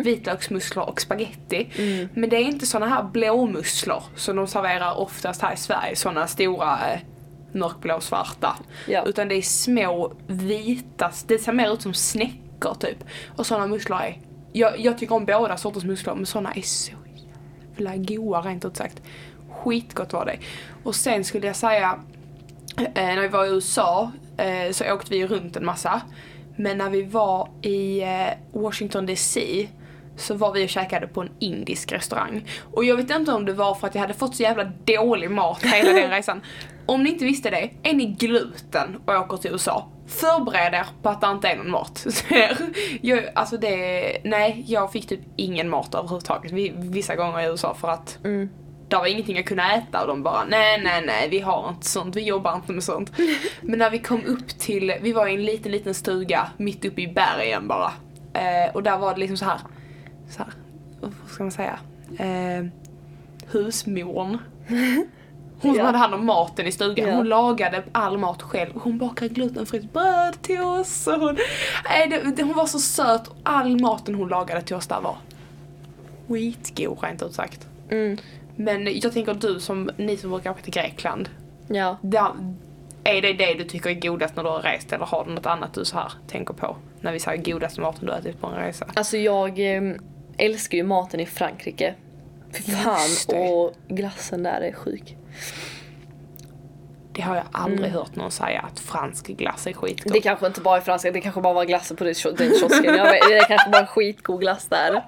vitlöksmusslor 0.04 0.90
och 0.90 1.02
spaghetti. 1.02 1.70
Men 2.14 2.30
det 2.30 2.36
är 2.36 2.42
inte 2.42 2.66
såna 2.66 2.88
här 2.88 3.04
blåmusslor 3.04 4.04
som 4.16 4.36
de 4.36 4.48
serverar 4.48 4.98
oftast 4.98 5.42
här 5.42 5.54
i 5.54 5.58
Sverige, 5.58 5.96
såna 5.96 6.28
stora 6.28 6.80
mörkblå 7.54 8.00
svarta. 8.00 8.56
Ja. 8.88 9.04
Utan 9.06 9.28
det 9.28 9.36
är 9.36 9.42
små 9.42 10.14
vita, 10.28 11.12
det 11.28 11.40
ser 11.40 11.54
mer 11.54 11.74
ut 11.74 11.82
som 11.82 11.94
snäckor 11.94 12.74
typ. 12.80 13.04
Och 13.36 13.46
såna 13.46 13.68
musslor 13.68 14.00
är, 14.00 14.18
jag, 14.52 14.80
jag 14.80 14.98
tycker 14.98 15.16
om 15.16 15.26
båda 15.26 15.58
sorters 15.58 15.84
musslor 15.84 16.16
men 16.16 16.26
såna 16.26 16.54
är 16.54 16.62
så 16.62 16.94
jävla 17.78 17.96
goda 17.98 18.42
rent 18.42 18.66
ut 18.66 18.78
sagt. 18.78 19.02
Skitgott 19.52 20.14
var 20.14 20.26
det. 20.26 20.38
Och 20.84 20.96
sen 20.96 21.24
skulle 21.24 21.48
jag 21.48 21.56
säga 21.56 22.00
Eh, 22.78 22.92
när 22.94 23.22
vi 23.22 23.28
var 23.28 23.46
i 23.46 23.50
USA 23.50 24.12
eh, 24.38 24.72
så 24.72 24.94
åkte 24.94 25.12
vi 25.12 25.28
runt 25.28 25.56
en 25.56 25.66
massa. 25.66 26.02
Men 26.56 26.78
när 26.78 26.90
vi 26.90 27.04
var 27.04 27.50
i 27.62 28.02
eh, 28.02 28.62
Washington 28.62 29.06
DC 29.06 29.68
så 30.18 30.34
var 30.36 30.52
vi 30.54 30.66
och 30.66 30.70
käkade 30.70 31.08
på 31.08 31.22
en 31.22 31.30
indisk 31.40 31.92
restaurang. 31.92 32.48
Och 32.74 32.84
jag 32.84 32.96
vet 32.96 33.10
inte 33.10 33.32
om 33.32 33.46
det 33.46 33.54
var 33.54 33.76
för 33.76 33.88
att 33.88 33.96
jag 33.96 34.02
hade 34.02 34.14
fått 34.14 34.36
så 34.36 34.44
jävla 34.44 34.64
dålig 34.86 35.32
mat 35.32 35.64
hela 35.64 35.94
den 35.94 36.12
resan. 36.12 36.42
Om 36.86 37.04
ni 37.04 37.10
inte 37.10 37.26
visste 37.26 37.50
det, 37.50 37.70
är 37.84 37.94
ni 37.94 38.06
gluten 38.06 39.02
och 39.06 39.14
åker 39.14 39.38
till 39.38 39.52
USA, 39.52 39.88
förbered 40.08 40.74
er 40.74 40.86
på 41.02 41.10
att 41.10 41.22
det 41.22 41.28
inte 41.32 41.48
är 41.48 41.56
någon 41.58 41.72
mat. 41.72 42.06
Jag, 43.02 43.24
alltså 43.36 43.58
det, 43.58 44.18
nej, 44.24 44.64
jag 44.68 44.92
fick 44.92 45.08
typ 45.08 45.20
ingen 45.36 45.70
mat 45.70 45.96
överhuvudtaget 45.96 46.52
vi- 46.52 46.74
vissa 46.78 47.16
gånger 47.16 47.40
i 47.42 47.46
USA 47.46 47.74
för 47.74 47.88
att 47.88 48.20
Mm. 48.24 48.50
det 48.90 48.96
var 48.96 49.06
ingenting 49.08 49.36
jag 49.36 49.46
kunde 49.46 49.64
äta 49.64 50.02
och 50.02 50.08
de 50.08 50.24
bara 50.24 50.46
nej 50.46 50.82
nej 50.84 51.04
nej 51.06 51.30
vi 51.30 51.40
har 51.40 51.70
inte 51.70 51.88
sånt, 51.88 52.16
vi 52.16 52.22
jobbar 52.22 52.56
inte 52.56 52.74
med 52.74 52.84
sånt. 52.84 53.12
Men 53.62 53.80
när 53.80 53.90
vi 53.90 54.00
kom 54.00 54.26
upp 54.26 54.48
till, 54.48 54.94
vi 55.02 55.14
var 55.14 55.28
i 55.28 55.34
en 55.34 55.44
liten 55.46 55.72
liten 55.72 55.94
stuga 55.94 56.48
mitt 56.58 56.86
uppe 56.86 57.02
i 57.02 57.08
bergen 57.08 57.68
bara. 57.68 57.92
Eh, 58.34 58.74
och 58.76 58.84
där 58.84 58.98
var 58.98 59.14
det 59.14 59.20
liksom 59.20 59.38
så 59.38 59.46
här, 59.46 59.60
så 60.30 60.38
här 60.44 60.54
vad 61.02 61.14
ska 61.30 61.44
man 61.44 61.52
säga, 61.52 61.80
eh, 62.20 62.66
husmorn. 63.52 64.38
Hon 65.64 65.76
som 65.76 65.86
hade 65.86 65.98
hand 65.98 66.14
om 66.14 66.26
maten 66.26 66.68
i 66.68 66.72
stugan, 66.72 67.14
hon 67.14 67.28
lagade 67.28 67.84
all 67.92 68.18
mat 68.18 68.42
själv. 68.42 68.72
Hon 68.76 68.98
bakade 68.98 69.34
glutenfritt 69.34 69.94
bröd 69.94 70.42
till 70.42 70.62
oss. 70.62 71.08
Och 71.08 71.20
hon, 71.20 71.38
nej, 71.90 72.08
det, 72.08 72.36
det, 72.36 72.44
hon 72.44 72.56
var 72.56 72.66
så 72.66 72.80
söt 72.80 73.28
och 73.28 73.36
all 73.44 73.82
maten 73.82 74.16
hon 74.16 74.28
lagade 74.28 74.62
till 74.62 74.76
oss 74.76 74.88
där 74.88 75.02
var 75.02 75.18
skitgod 76.28 77.04
rent 77.04 77.24
ut 77.24 77.34
sagt. 77.34 77.68
Mm. 77.90 78.18
Men 78.56 79.00
jag 79.00 79.14
tänker 79.14 79.34
du 79.34 79.60
som, 79.60 79.90
ni 79.98 80.18
som 80.18 80.30
brukar 80.30 80.52
åka 80.52 80.62
till 80.62 80.74
Grekland. 80.74 81.30
Ja. 81.68 81.98
Där, 82.02 82.32
är 83.04 83.22
det 83.22 83.34
det 83.34 83.54
du 83.54 83.64
tycker 83.64 83.90
är 83.90 83.94
godast 83.94 84.36
när 84.36 84.44
du 84.44 84.50
har 84.50 84.62
rest 84.62 84.94
eller 84.94 85.06
har 85.06 85.26
du 85.26 85.32
något 85.32 85.46
annat 85.46 85.74
du 85.74 85.86
så 85.86 85.98
här 85.98 86.12
tänker 86.28 86.54
på? 86.54 86.76
När 87.02 87.12
vi 87.12 87.20
säger 87.20 87.44
godaste 87.44 87.82
maten 87.82 88.06
du 88.06 88.12
har 88.12 88.20
ätit 88.20 88.42
på 88.42 88.48
en 88.48 88.54
resa. 88.54 88.86
Alltså 88.94 89.18
jag 89.18 89.76
eh, 89.76 89.94
älskar 90.38 90.78
ju 90.78 90.84
maten 90.84 91.20
i 91.20 91.26
Frankrike. 91.26 91.94
Fy 92.52 92.64
fan, 92.72 93.38
och 93.38 93.74
glassen 93.88 94.44
där 94.44 94.62
är 94.62 94.74
sjuk. 94.74 95.18
Det 97.16 97.22
har 97.22 97.36
jag 97.36 97.46
aldrig 97.52 97.92
hört 97.92 98.16
någon 98.16 98.32
säga 98.32 98.62
att 98.62 98.80
fransk 98.80 99.28
glass 99.28 99.68
är 99.68 99.74
skitgott. 99.74 100.14
Det 100.14 100.22
kanske 100.22 100.48
inte 100.48 100.62
bara 100.62 100.78
är 100.78 100.82
franska, 100.82 101.12
det 101.12 101.22
kanske 101.22 101.42
bara 101.42 101.54
var 101.54 101.66
glassen 101.66 101.98
på 101.98 102.04
den 102.04 102.14
kio- 102.14 102.36
den 102.38 102.50
kiosken. 102.60 102.96
Jag 102.96 103.12
vet, 103.12 103.22
det 103.30 103.38
är 103.38 103.48
kanske 103.48 103.70
bara 103.70 103.86
skitgod 103.88 104.40
glass 104.40 104.68
där. 104.68 105.02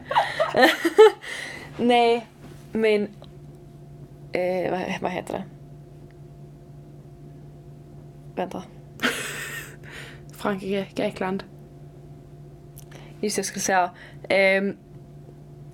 Nej, 1.78 2.28
men... 2.72 3.02
Eh, 4.32 4.72
vad, 4.72 4.82
vad 5.02 5.12
heter 5.12 5.34
det? 5.34 5.44
Vänta. 8.36 8.64
Frankrike, 10.38 10.88
Grekland. 10.96 11.44
Just 13.22 13.36
det, 13.36 13.40
jag 13.40 13.46
skulle 13.46 13.62
säga. 13.64 13.92
ehm, 14.30 14.78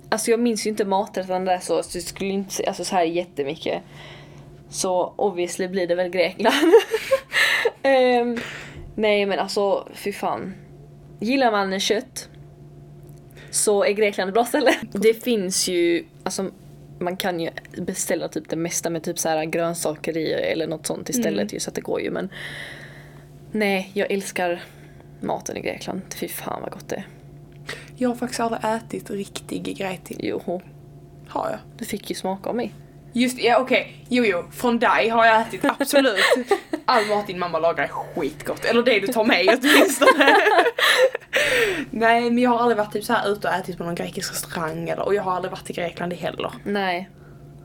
alltså 0.08 0.30
jag 0.30 0.40
minns 0.40 0.66
ju 0.66 0.70
inte 0.70 0.84
maträtten 0.84 1.44
där 1.44 1.58
så, 1.58 1.82
så 1.82 1.98
jag 1.98 2.04
skulle 2.04 2.30
inte 2.30 2.54
säga 2.54 2.68
alltså 2.68 2.84
så 2.84 2.94
här 2.96 3.02
jättemycket. 3.04 3.82
Så 4.72 5.14
obviously 5.16 5.68
blir 5.68 5.86
det 5.86 5.94
väl 5.94 6.10
Grekland. 6.10 6.56
Ehm, 7.82 8.38
nej 8.94 9.26
men 9.26 9.38
alltså 9.38 9.88
fy 9.94 10.12
fan. 10.12 10.54
Gillar 11.20 11.50
man 11.50 11.80
kött 11.80 12.28
så 13.50 13.84
är 13.84 13.92
Grekland 13.92 14.28
ett 14.28 14.34
bra 14.34 14.44
ställe. 14.44 14.74
Det 14.92 15.14
finns 15.24 15.68
ju, 15.68 16.04
alltså 16.22 16.50
man 16.98 17.16
kan 17.16 17.40
ju 17.40 17.50
beställa 17.78 18.28
typ 18.28 18.48
det 18.48 18.56
mesta 18.56 18.90
med 18.90 19.02
typ 19.02 19.18
så 19.18 19.28
här 19.28 19.44
grönsaker 19.44 20.16
i 20.16 20.32
eller 20.32 20.66
något 20.66 20.86
sånt 20.86 21.08
istället 21.08 21.52
ju 21.52 21.60
så 21.60 21.70
att 21.70 21.74
det 21.74 21.80
går 21.80 22.00
ju 22.00 22.10
men 22.10 22.28
Nej, 23.52 23.90
jag 23.94 24.10
älskar 24.10 24.62
maten 25.20 25.56
i 25.56 25.60
Grekland. 25.60 26.00
Fy 26.14 26.28
fan 26.28 26.62
vad 26.62 26.70
gott 26.70 26.88
det 26.88 26.96
är. 26.96 27.06
Jag 27.96 28.08
har 28.08 28.16
faktiskt 28.16 28.40
aldrig 28.40 28.60
ätit 28.64 29.10
riktig 29.10 29.76
greti. 29.76 30.16
Jo, 30.18 30.60
Har 31.28 31.50
jag? 31.50 31.58
du 31.78 31.84
fick 31.84 32.10
ju 32.10 32.16
smaka 32.16 32.50
av 32.50 32.56
mig. 32.56 32.74
Just 33.12 33.38
ja 33.38 33.58
okej, 33.58 34.04
jo 34.08 34.24
jo, 34.24 34.44
från 34.52 34.78
dig 34.78 35.08
har 35.08 35.26
jag 35.26 35.40
ätit 35.40 35.64
absolut. 35.64 36.24
All 36.86 37.06
mat 37.06 37.26
din 37.26 37.38
mamma 37.38 37.58
lagar 37.58 37.84
är 37.84 37.88
skitgott, 37.88 38.64
eller 38.64 38.82
det 38.82 39.00
du 39.00 39.06
tar 39.06 39.24
med 39.24 39.48
åtminstone. 39.48 40.36
Nej 41.90 42.30
men 42.30 42.38
jag 42.38 42.50
har 42.50 42.58
aldrig 42.58 42.78
varit 42.78 42.92
typ 42.92 43.04
så 43.04 43.12
här 43.12 43.28
ute 43.28 43.48
och 43.48 43.54
ätit 43.54 43.78
på 43.78 43.84
någon 43.84 43.94
grekisk 43.94 44.32
restaurang 44.32 44.88
eller, 44.88 45.02
och 45.02 45.14
jag 45.14 45.22
har 45.22 45.32
aldrig 45.32 45.50
varit 45.50 45.70
i 45.70 45.72
Grekland 45.72 46.12
heller. 46.12 46.52
Nej. 46.64 47.10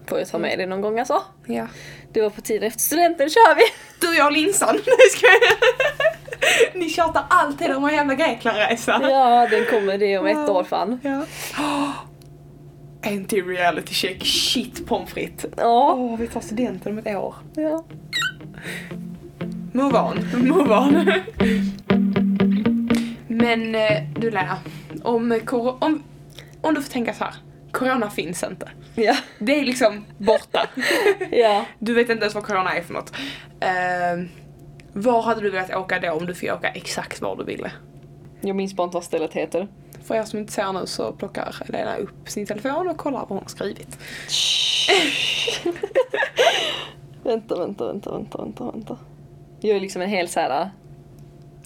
Får 0.08 0.20
jag 0.20 0.28
ta 0.28 0.38
med 0.38 0.60
det 0.60 0.66
någon 0.66 0.82
gång 0.82 1.00
alltså? 1.00 1.22
Ja. 1.46 1.68
Det 2.14 2.22
var 2.22 2.30
på 2.30 2.42
tiden 2.42 2.68
efter 2.68 2.80
studenten 2.82 3.30
kör 3.30 3.56
vi! 3.56 3.62
Du, 4.00 4.18
jag 4.18 4.26
och 4.26 4.32
Linsan. 4.32 4.80
Ni 6.74 6.90
tjatar 6.90 7.24
alltid 7.30 7.72
om 7.76 7.86
en 7.86 7.96
jävla 7.96 8.16
Greklandresa. 8.16 9.00
Ja, 9.02 9.48
den 9.52 9.66
kommer 9.66 9.98
det 9.98 10.18
om 10.18 10.26
ett 10.26 10.50
år 10.50 10.64
fan. 10.64 11.00
Ja. 11.04 11.24
En 13.08 13.26
till 13.26 13.46
reality 13.46 13.94
check, 13.94 14.26
shit 14.26 14.86
pommes 14.86 15.10
frites. 15.10 15.46
Ja. 15.58 15.94
Åh, 15.98 16.20
vi 16.20 16.28
tar 16.28 16.42
studenten 16.42 16.92
om 16.92 16.98
ett 16.98 17.18
år. 17.18 17.36
ja. 17.56 17.84
Move 19.74 20.00
on, 20.00 20.48
move 20.48 20.76
on. 20.76 21.14
Men 23.28 23.76
eh, 23.76 24.04
du 24.20 24.32
Lena, 24.32 24.58
om, 25.04 25.42
om, 25.80 26.04
om 26.62 26.74
du 26.74 26.82
får 26.82 26.92
tänka 26.92 27.14
så 27.14 27.24
här. 27.24 27.34
Corona 27.72 28.10
finns 28.10 28.44
inte. 28.44 28.70
Ja. 28.96 29.16
Det 29.40 29.60
är 29.60 29.66
liksom 29.66 30.06
borta. 30.18 30.70
ja. 31.32 31.66
Du 31.80 31.94
vet 31.94 32.10
inte 32.10 32.22
ens 32.24 32.36
vad 32.36 32.44
corona 32.44 32.74
är 32.74 32.82
för 32.82 32.94
något. 32.94 33.12
Uh, 33.64 34.28
var 34.94 35.22
hade 35.22 35.42
du 35.42 35.50
velat 35.50 35.76
åka 35.76 36.00
då 36.00 36.12
om 36.12 36.26
du 36.26 36.34
fick 36.34 36.52
åka 36.52 36.68
exakt 36.68 37.22
var 37.22 37.36
du 37.36 37.44
ville? 37.44 37.72
Jag 38.42 38.56
minns 38.56 38.74
bara 38.74 38.84
inte 38.84 38.96
vad 38.96 39.04
stället 39.04 39.34
heter. 39.34 39.68
För 40.08 40.16
er 40.16 40.24
som 40.24 40.40
inte 40.40 40.54
ser 40.54 40.74
nu 40.74 40.86
så 40.86 41.12
plockar 41.12 41.56
Helena 41.66 41.98
upp 41.98 42.30
sin 42.30 42.46
telefon 42.46 42.88
och 42.88 42.98
kollar 42.98 43.20
vad 43.20 43.30
hon 43.30 43.38
har 43.38 43.50
skrivit. 43.50 43.98
vänta, 47.24 47.60
vänta, 47.60 47.88
vänta, 47.88 48.12
vänta, 48.12 48.38
vänta, 48.38 48.72
vänta. 48.72 48.98
Jag 49.60 49.76
är 49.76 49.80
liksom 49.80 50.02
en 50.02 50.10
hel 50.10 50.28
såhär... 50.28 50.72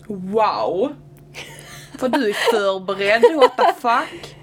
Wow! 0.07 0.95
För 1.99 2.09
du 2.09 2.29
är 2.29 2.33
förberedd, 2.33 3.23
what 3.35 3.57
the 3.57 3.73
fuck? 3.81 4.35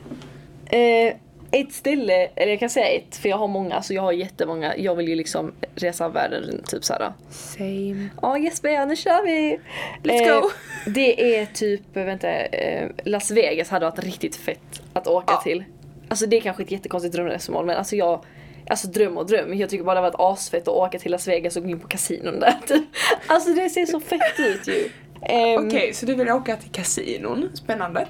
Eh, 0.73 1.15
ett 1.51 1.73
ställe, 1.73 2.29
eller 2.37 2.53
jag 2.53 2.61
kan 2.61 2.71
säga 2.71 2.87
ett, 2.89 3.17
för 3.17 3.29
jag 3.29 3.37
har 3.37 3.49
många, 3.49 3.83
så 3.83 3.95
jag 3.95 4.03
har 4.03 4.13
jättemånga. 4.13 4.77
Jag 4.77 4.95
vill 4.95 5.09
ju 5.09 5.15
liksom 5.15 5.53
resa 5.75 6.09
världen 6.09 6.63
typ 6.67 6.85
såhär. 6.85 7.13
Same. 7.31 8.09
Ja 8.23 8.39
Jesper, 8.39 8.87
nu 8.87 8.97
kör 8.97 9.27
vi! 9.27 9.59
Let's 10.03 10.41
go. 10.41 10.51
Det 10.87 11.37
är 11.39 11.47
typ, 11.47 11.81
vänta, 11.93 12.31
eh, 12.31 12.89
Las 13.05 13.31
Vegas 13.31 13.69
hade 13.69 13.87
varit 13.87 14.05
riktigt 14.05 14.37
fett 14.37 14.83
att 14.93 15.07
åka 15.07 15.33
Ja. 15.33 15.41
till. 15.43 15.65
Alltså 16.09 16.27
det 16.27 16.37
är 16.37 16.41
kanske 16.41 16.63
ett 16.63 16.71
jättekonstigt 16.71 17.15
drömresmål 17.15 17.67
men 17.67 17.77
alltså 17.77 17.97
jag 17.97 18.25
Alltså 18.71 18.89
dröm 18.89 19.17
och 19.19 19.27
dröm, 19.27 19.59
jag 19.59 19.71
tycker 19.71 19.85
bara 19.85 19.95
det 19.95 20.01
har 20.01 20.11
varit 20.11 20.21
asfett 20.39 20.63
att 20.63 20.75
åka 20.75 20.99
till 20.99 21.13
Las 21.13 21.29
Vegas 21.29 21.57
och 21.57 21.63
gå 21.63 21.69
in 21.69 21.81
på 21.81 21.89
kasinon 21.89 22.41
där 22.41 22.55
typ. 22.67 22.85
Alltså 23.27 23.51
det 23.55 23.69
ser 23.71 23.87
så 23.87 24.01
fett 24.01 24.39
ut 24.39 24.69
ju. 24.69 24.89
Ehm, 25.23 25.67
Okej, 25.67 25.95
så 25.95 26.07
du 26.07 26.15
vill 26.15 26.31
åka 26.31 26.57
till 26.57 26.71
kasinon? 26.71 27.51
Spännande. 27.55 28.07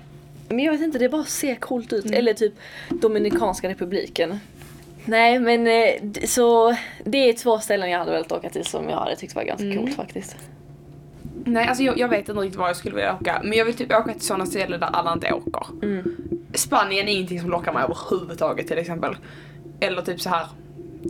Men 0.49 0.59
jag 0.59 0.73
vet 0.73 0.81
inte, 0.81 0.99
det 0.99 1.09
bara 1.09 1.25
ser 1.25 1.55
coolt 1.55 1.93
ut. 1.93 2.05
Mm. 2.05 2.19
Eller 2.19 2.35
typ 2.35 2.53
Dominikanska 2.89 3.69
republiken. 3.69 4.39
Nej 5.05 5.39
men 5.39 5.67
eh, 5.67 6.25
så 6.27 6.77
det 7.05 7.19
är 7.29 7.33
två 7.33 7.59
ställen 7.59 7.91
jag 7.91 7.99
hade 7.99 8.11
velat 8.11 8.33
åka 8.33 8.51
till 8.51 8.65
som 8.65 8.89
jag 8.89 8.97
hade 8.97 9.17
tyckt 9.17 9.35
var 9.35 9.43
ganska 9.43 9.65
Mm. 9.67 9.79
coolt 9.79 9.97
faktiskt. 9.97 10.37
Nej, 11.45 11.67
alltså 11.69 11.83
jag, 11.85 11.99
jag 11.99 12.09
vet 12.09 12.29
inte 12.29 12.33
riktigt 12.33 12.59
var 12.59 12.67
jag 12.67 12.77
skulle 12.77 12.95
vilja 12.95 13.15
åka. 13.21 13.41
Men 13.45 13.59
jag 13.59 13.65
vill 13.65 13.75
typ 13.75 13.93
åka 13.93 14.13
till 14.13 14.21
sådana 14.23 14.47
ställen 14.47 14.81
där 14.81 14.87
alla 14.93 15.13
inte 15.13 15.33
åker. 15.33 15.67
Mm. 15.83 16.17
Spanien 16.55 17.09
är 17.09 17.13
ingenting 17.13 17.41
som 17.41 17.51
lockar 17.51 17.73
mig 17.73 17.83
överhuvudtaget 17.85 18.67
till 18.69 18.79
exempel. 18.79 19.17
Eller 19.81 20.03
typ 20.03 20.21
så 20.21 20.29
här 20.29 20.47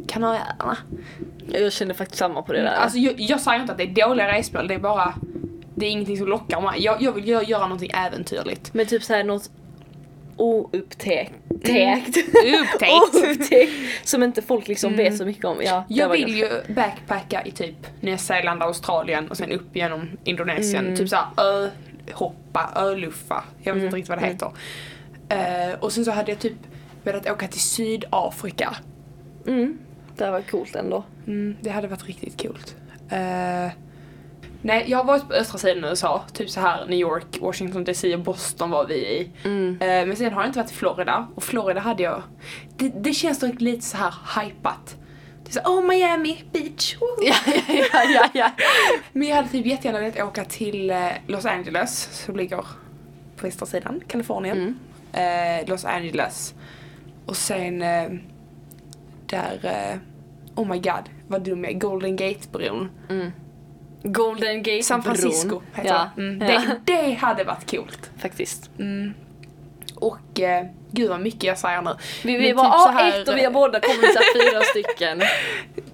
Kanarieöarna. 0.09 0.77
Jag 1.49 1.73
känner 1.73 1.95
faktiskt 1.95 2.19
samma 2.19 2.43
på 2.43 2.53
det 2.53 2.61
där. 2.61 2.75
Alltså 2.75 2.99
jag, 2.99 3.15
jag 3.21 3.41
säger 3.41 3.61
inte 3.61 3.73
att 3.73 3.79
det 3.79 3.85
är 3.85 4.09
dåliga 4.09 4.33
resmål, 4.33 4.69
det 4.69 4.75
är 4.75 4.79
bara 4.79 5.15
det 5.79 5.87
är 5.87 5.91
ingenting 5.91 6.19
som 6.19 6.27
lockar 6.29 6.61
mig. 6.61 6.81
Jag, 6.85 7.03
jag 7.03 7.13
vill 7.13 7.29
göra, 7.29 7.43
göra 7.43 7.63
någonting 7.63 7.91
äventyrligt. 7.95 8.75
Men 8.75 8.87
typ 8.87 9.03
såhär 9.03 9.25
något 9.25 9.51
oupptäckt. 10.37 11.33
Upptäckt. 11.51 12.17
Oupptäckt. 13.15 13.73
Som 14.09 14.23
inte 14.23 14.43
folk 14.43 14.69
liksom 14.69 14.97
vet 14.97 15.17
så 15.17 15.25
mycket 15.25 15.45
om. 15.45 15.63
Ja, 15.63 15.85
Jag 15.89 16.09
vill 16.09 16.37
ju 16.37 16.49
backpacka 16.75 17.43
i 17.45 17.51
typ 17.51 17.87
Nya 18.01 18.19
Zeeland, 18.19 18.63
Australien 18.63 19.29
och 19.29 19.37
sen 19.37 19.53
upp 19.53 19.77
genom 19.77 20.09
Indonesien. 20.25 20.85
Mm. 20.85 20.97
Typ 20.97 21.09
såhär 21.09 21.27
ö-hoppa, 21.37 22.71
öluffa. 22.77 23.45
Jag 23.63 23.75
vet 23.75 23.85
inte 23.85 23.97
riktigt 23.97 24.09
vad 24.09 24.19
det 24.19 24.27
heter. 24.27 24.51
Eh, 25.29 25.79
och 25.81 25.93
sen 25.93 26.05
så 26.05 26.11
hade 26.11 26.31
jag 26.33 26.39
typ 26.39 26.57
velat 27.03 27.31
åka 27.31 27.49
till 27.49 27.61
Sydafrika. 27.61 28.77
Mm. 29.47 29.79
Det 30.17 30.31
var 30.31 30.41
coolt 30.41 30.75
ändå. 30.77 31.05
Mm, 31.27 31.57
det 31.61 31.71
hade 31.71 31.89
varit 31.89 32.07
riktigt 32.07 32.43
coolt. 32.43 32.77
Eh, 33.11 33.73
nej, 34.63 34.85
jag 34.89 34.99
har 34.99 35.05
varit 35.05 35.29
på 35.29 35.35
östra 35.35 35.59
sidan 35.59 35.85
av 35.85 35.91
USA. 35.91 36.25
Typ 36.33 36.51
så 36.51 36.61
här 36.61 36.87
New 36.87 36.99
York, 36.99 37.39
Washington 37.41 37.85
DC 37.85 38.15
och 38.15 38.21
Boston 38.21 38.71
var 38.71 38.87
vi 38.87 38.95
i. 38.95 39.31
Mm. 39.45 39.73
Eh, 39.81 40.07
men 40.07 40.17
sen 40.17 40.33
har 40.33 40.43
jag 40.43 40.49
inte 40.49 40.59
varit 40.59 40.71
i 40.71 40.75
Florida. 40.75 41.29
Och 41.35 41.43
Florida 41.43 41.81
hade 41.81 42.03
jag... 42.03 42.23
Det, 42.77 42.89
det 42.89 43.13
känns 43.13 43.39
dock 43.39 43.61
lite 43.61 43.83
så 43.83 43.97
här 43.97 44.15
hypat. 44.41 44.97
Det 45.45 45.51
är 45.51 45.63
så 45.63 45.71
oh 45.71 45.87
Miami 45.87 46.45
Beach. 46.53 46.97
woho." 47.01 47.17
Ja, 47.23 47.35
ja, 47.93 48.05
ja, 48.05 48.29
ja. 48.33 48.51
Men 49.13 49.29
jag 49.29 49.37
hade 49.37 49.49
typ 49.49 49.67
jättegärna 49.67 50.01
velat 50.01 50.21
åka 50.21 50.45
till 50.45 50.91
eh, 50.91 51.09
Los 51.27 51.45
Angeles, 51.45 52.23
som 52.25 52.37
ligger 52.37 52.57
på 53.37 53.47
västra 53.47 53.67
sidan, 53.67 54.01
Kalifornien. 54.07 54.77
Mm. 55.13 55.61
Eh, 55.61 55.69
Los 55.69 55.85
Angeles. 55.85 56.55
Och 57.27 57.37
sen 57.37 57.83
eh, 57.83 58.11
där, 59.27 59.99
oh 60.55 60.69
my 60.69 60.79
god, 60.79 61.11
vad 61.29 61.43
dum 61.43 61.65
jag 61.65 61.73
är, 61.73 61.79
Golden 61.79 62.17
Gate-bron. 62.17 62.89
Mm. 63.11 63.33
Golden 64.03 64.63
Gate 64.63 64.83
San 64.83 65.03
Francisco 65.03 65.63
heter 65.75 65.91
ja. 65.95 66.11
det. 66.17 66.23
Mm. 66.23 66.49
ja. 66.53 66.61
det. 66.85 66.93
Det 66.93 67.13
hade 67.13 67.45
varit 67.45 67.71
coolt. 67.71 68.11
Faktiskt. 68.19 68.71
Mm. 68.79 69.15
Och 69.95 70.41
eh, 70.41 70.67
gud 70.91 71.09
vad 71.11 71.21
mycket 71.21 71.43
jag 71.45 71.59
säger 71.59 71.83
nu. 71.83 71.91
Vi, 72.25 72.37
vi 72.37 72.47
typ 72.47 72.57
var 72.57 72.65
ah, 72.65 72.91
här- 72.91 73.21
ett 73.23 73.29
och 73.29 73.37
vi 73.37 73.45
har 73.45 73.51
båda 73.53 73.81
kommit 73.81 74.13
så 74.15 74.21
fyra 74.35 74.61
stycken. 74.71 75.23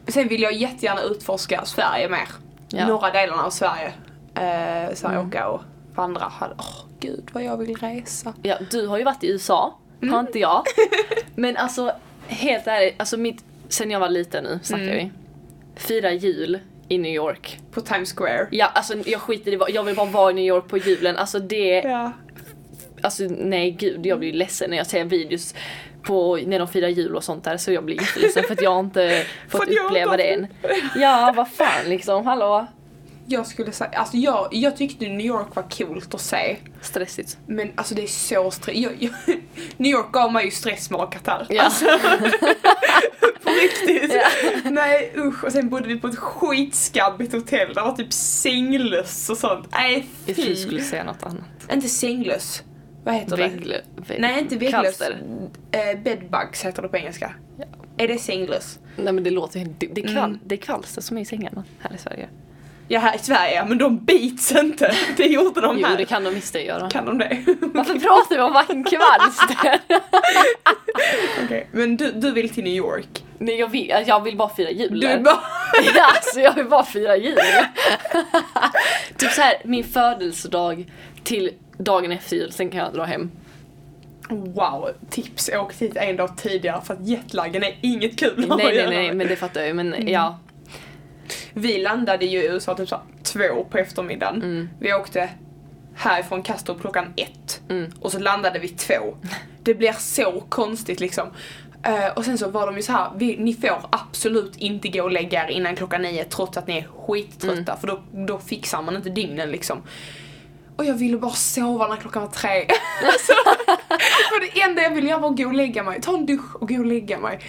Sen 0.09 0.29
vill 0.29 0.43
jag 0.43 0.53
jättegärna 0.53 1.03
utforska 1.03 1.65
Sverige 1.65 2.09
mer. 2.09 2.29
Ja. 2.69 2.87
Norra 2.89 3.11
delarna 3.11 3.43
av 3.45 3.51
Sverige. 3.51 3.93
Eh, 4.35 4.95
så 4.95 5.09
här, 5.09 5.15
Mm. 5.15 5.29
åka 5.29 5.49
och 5.49 5.63
vandra. 5.95 6.33
Åh 6.59 6.65
gud 7.01 7.31
vad 7.33 7.43
jag 7.45 7.57
vill 7.57 7.77
resa. 7.77 8.35
Ja, 8.43 8.57
du 8.71 8.87
har 8.87 8.99
ju 8.99 9.05
varit 9.05 9.25
i 9.25 9.31
USA, 9.33 9.79
Mm. 10.03 10.15
har 10.15 10.21
inte 10.21 10.39
jag. 10.39 10.63
Men 11.35 11.57
alltså, 11.57 11.93
helt 12.27 12.67
ärligt, 12.67 12.95
alltså 13.01 13.17
mitt, 13.17 13.45
sen 13.69 13.91
jag 13.91 14.01
var 14.01 14.09
liten 14.09 14.45
nu 14.45 14.59
snackar 14.63 14.85
Mm. 14.85 14.97
vi. 14.97 15.11
Fira 15.81 16.13
jul 16.13 16.59
i 16.89 16.99
New 16.99 17.13
York. 17.15 17.59
På 17.71 17.81
Times 17.81 18.13
Square. 18.17 18.47
Ja, 18.51 18.67
alltså 18.75 18.95
jag 19.07 19.21
skiter 19.21 19.53
i 19.53 19.73
jag 19.75 19.83
vill 19.83 19.97
bara 19.97 20.07
vara 20.11 20.31
i 20.31 20.35
New 20.35 20.45
York 20.45 20.69
på 20.69 20.79
julen. 20.79 21.17
Alltså 21.17 21.39
det, 21.39 21.83
Ja. 21.85 22.13
alltså 23.03 23.23
nej 23.29 23.71
gud, 23.71 24.07
jag 24.07 24.19
blir 24.19 24.33
ledsen 24.33 24.71
när 24.71 24.77
jag 24.77 24.87
ser 24.87 25.05
videos 25.05 25.55
på 26.03 26.37
när 26.47 26.59
de 26.59 26.69
firar 26.69 26.89
jul 26.89 27.17
och 27.17 27.25
sånt 27.25 27.45
där 27.45 27.57
så 27.57 27.73
jag 27.73 27.85
blir 27.85 28.01
jätteledsen 28.01 28.43
för 28.45 28.53
att 28.53 28.63
jag 28.63 28.81
inte 28.81 29.25
fått 29.49 29.69
uppleva 29.69 30.17
det 30.17 30.23
än. 30.35 30.47
Ja, 30.97 31.33
vad 31.37 31.49
fan 31.51 31.85
liksom, 31.89 32.27
hallå? 32.27 32.67
Jag 33.27 33.47
skulle 33.47 33.73
säga, 33.73 33.91
alltså 33.91 34.17
jag, 34.17 34.49
jag 34.53 34.77
tyckte 34.77 35.09
New 35.09 35.27
York 35.27 35.57
var 35.57 35.63
coolt 35.63 36.15
att 36.15 36.21
se. 36.21 36.57
Stressigt. 36.81 37.39
Men 37.47 37.73
alltså 37.75 37.95
det 37.95 38.03
är 38.03 38.07
så 38.07 38.51
stress. 38.51 38.77
Jag, 38.77 38.93
jag, 38.99 39.13
New 39.77 39.93
York 39.93 40.13
gav 40.13 40.33
mig 40.33 40.45
ju 40.45 40.51
stressmakat 40.51 41.29
Ja. 41.49 41.63
Alltså, 41.63 41.85
på 43.45 43.51
riktigt. 43.51 44.15
Ja. 44.15 44.71
Nej 44.71 45.13
usch. 45.17 45.45
Och 45.45 45.53
sen 45.53 45.69
bodde 45.69 45.89
vi 45.89 45.97
på 46.01 46.07
ett 46.07 46.19
skitskabbigt 46.19 47.33
hotell. 47.33 47.75
Där 47.75 47.83
var 47.83 47.93
typ 47.97 48.13
sänglöss 48.13 49.31
och 49.31 49.37
sånt. 49.39 49.69
Nej 49.73 50.07
Jag 50.27 50.37
trodde 50.37 50.51
du 50.51 50.57
fy. 50.57 50.63
skulle 50.63 50.81
säga 50.83 51.05
något 51.05 51.23
annat. 51.23 51.45
Inte 51.73 51.89
sänglöss. 51.89 52.63
Vad 53.05 53.15
heter 53.15 53.37
det? 53.37 53.43
Vägglö... 53.49 53.77
vägg- 53.97 54.21
Nej 54.21 54.41
inte 54.41 54.57
vägglöss. 54.57 55.01
Eh, 55.71 55.99
bedbugs 56.05 56.65
heter 56.65 56.83
det 56.83 56.89
på 56.89 56.97
engelska. 56.97 57.35
Ja. 57.59 57.65
Är 57.99 58.09
det 58.09 58.19
sänglöss? 58.19 58.79
Nej 58.97 59.13
men 59.13 59.25
det 59.25 59.31
låter 59.31 59.61
ju- 59.61 59.75
det, 59.79 59.87
det, 59.87 60.01
är 60.05 60.09
kval, 60.09 60.25
Mm. 60.31 60.39
det 60.45 60.55
är 60.55 60.57
kvalster 60.59 61.01
som 61.03 61.17
är 61.17 61.21
i 61.21 61.25
sängarna 61.25 61.65
här 61.81 61.95
i 61.95 61.99
Sverige. 61.99 62.29
Ja 62.89 63.01
här 63.01 63.15
i 63.15 63.19
Sverige 63.19 63.65
men 63.65 63.79
de 63.79 63.99
bits 64.05 64.53
inte. 64.53 64.95
Det 65.17 65.27
gjorde 65.27 65.61
de 65.61 65.79
Jo 65.79 65.87
här. 65.87 65.97
det 65.97 66.05
kan 66.05 66.25
de 66.25 66.35
visst 66.35 66.55
göra. 66.55 66.91
Kan 66.91 67.07
de 67.07 67.19
det? 67.19 67.45
Varför 67.61 67.99
pratar 67.99 68.37
vi 68.37 68.43
om 68.43 68.53
varken 68.53 68.85
kvalster? 68.85 69.81
Okej. 71.45 71.69
Men 71.73 71.97
du, 71.97 72.13
du 72.13 72.31
vill 72.33 72.49
till 72.49 72.65
New 72.65 72.73
York? 72.73 73.25
Nej 73.39 73.55
jag 73.59 73.69
vill, 73.69 73.95
jag 74.07 74.23
vill 74.23 74.37
bara 74.37 74.49
fira 74.49 74.71
jul 74.71 75.01
Du 75.01 75.19
bara... 75.19 75.35
Ja, 75.97 76.05
alltså 76.15 76.41
jag 76.41 76.55
vill 76.55 76.67
bara 76.67 76.85
fira 76.85 77.17
jul. 77.17 77.39
typ 79.19 79.31
så 79.31 79.41
här 79.43 79.55
min 79.65 79.85
födelsedag 79.85 80.91
till 81.25 81.51
dagen 81.79 82.13
efter 82.13 82.37
jul, 82.37 82.53
sen 82.53 82.71
kan 82.71 82.81
jag 82.81 82.93
dra 82.95 83.05
hem. 83.05 83.31
Wow, 84.29 84.91
tips 85.11 85.51
åk 85.55 85.79
dit 85.79 85.97
en 85.97 86.17
dag 86.17 86.37
tidigare 86.37 86.81
för 86.85 86.95
att 86.95 87.07
jetlagen 87.09 87.63
är 87.65 87.77
inget 87.81 88.19
kul 88.19 88.45
Nej 88.49 88.77
nej 88.77 88.87
nej 88.87 89.15
men 89.15 89.29
det 89.29 89.37
fattar 89.37 89.61
jag 89.61 89.69
ju 89.69 89.75
men 89.75 90.09
ja. 90.09 90.39
Vi 91.53 91.79
landade 91.79 92.27
ju 92.27 92.39
i 92.43 92.47
USA 92.47 92.75
typ 92.75 92.89
så 92.89 93.01
två 93.23 93.65
på 93.71 93.79
eftermiddagen. 93.79 94.43
Mm. 94.43 94.69
Vi 94.81 94.95
åkte 94.95 95.29
härifrån 95.97 96.43
Kastrup 96.43 96.81
klockan 96.81 97.13
ett 97.17 97.61
Mm. 97.69 97.93
och 98.01 98.13
så 98.13 98.19
landade 98.19 98.59
vi 98.59 98.69
två. 98.69 99.17
Det 99.63 99.75
blir 99.75 99.93
så 99.93 100.41
konstigt 100.49 101.01
liksom. 101.01 101.29
Eh, 101.83 102.07
och 102.17 102.25
sen 102.25 102.39
så 102.39 102.49
var 102.51 102.67
de 102.67 102.77
ju 102.77 102.83
så 102.83 102.93
här, 102.93 103.11
vi, 103.17 103.37
ni 103.37 103.55
får 103.55 103.81
absolut 103.91 104.57
inte 104.57 104.89
gå 104.89 105.03
och 105.03 105.11
lägga 105.13 105.45
er 105.45 105.51
innan 105.51 105.77
klockan 105.77 106.03
nio 106.03 106.25
trots 106.25 106.57
att 106.59 106.67
ni 106.67 106.79
är 106.79 106.89
skittrötta 107.07 107.73
Mm. 107.73 107.81
för 107.81 107.87
då, 107.87 108.03
då 108.13 108.39
fixar 108.39 108.83
man 108.83 108.97
inte 108.97 109.11
dygnen 109.11 109.51
liksom. 109.51 109.83
Och 110.77 110.85
jag 110.85 110.95
ville 110.95 111.17
bara 111.19 111.31
sova 111.33 111.87
när 111.89 111.97
klockan 111.97 112.23
var 112.23 112.31
tre. 112.31 112.51
alltså, 113.05 113.33
för 114.31 114.41
det 114.55 114.61
enda 114.63 114.83
jag 114.83 114.91
ville 114.95 115.09
göra 115.09 115.21
var 115.21 115.31
att 115.31 115.37
gå 115.37 115.47
och 115.47 115.55
lägga 115.55 115.83
mig, 115.83 116.01
ta 116.01 116.15
en 116.15 116.27
dusch 116.27 116.57
och 116.57 116.69
gå 116.69 116.79
och 116.79 116.87
lägga 116.87 117.19
mig. 117.19 117.41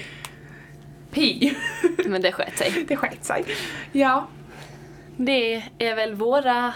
Pi. 1.15 1.57
Men 2.05 2.21
det 2.21 2.31
sket 2.31 2.57
sig. 2.57 2.85
det 2.87 2.95
sket 2.97 3.25
sig. 3.25 3.45
Ja. 3.91 4.27
Det 5.17 5.55
är 5.77 5.95
väl 5.95 6.15
våra 6.15 6.73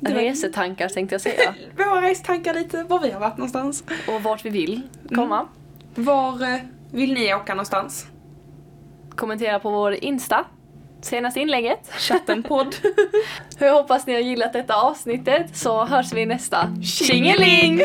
Det 0.00 0.14
var- 0.14 0.20
resetankar 0.20 0.88
tänkte 0.88 1.14
jag 1.14 1.20
säga. 1.20 1.54
Våra 1.76 2.02
restankar 2.02 2.54
lite, 2.54 2.82
var 2.82 3.00
vi 3.00 3.10
har 3.10 3.20
varit 3.20 3.36
någonstans. 3.38 3.84
Och 4.08 4.22
vart 4.22 4.44
vi 4.44 4.50
vill 4.50 4.82
komma. 5.14 5.46
Var 5.94 6.42
eh, 6.54 6.58
vill 6.92 7.14
ni 7.14 7.34
åka 7.34 7.54
någonstans? 7.54 8.06
Kommentera 9.16 9.58
på 9.58 9.70
vår 9.70 9.92
Insta. 10.04 10.44
Senaste 11.02 11.40
inlägget. 11.40 11.92
Chattenpodd. 11.98 12.76
Jag 13.58 13.72
hoppas 13.82 14.06
ni 14.06 14.12
har 14.14 14.20
gillat 14.20 14.52
detta 14.52 14.74
avsnittet 14.74 15.56
så 15.56 15.84
hörs 15.84 16.12
vi 16.12 16.20
i 16.20 16.26
nästa. 16.26 16.68
Tjingeling! 16.84 17.80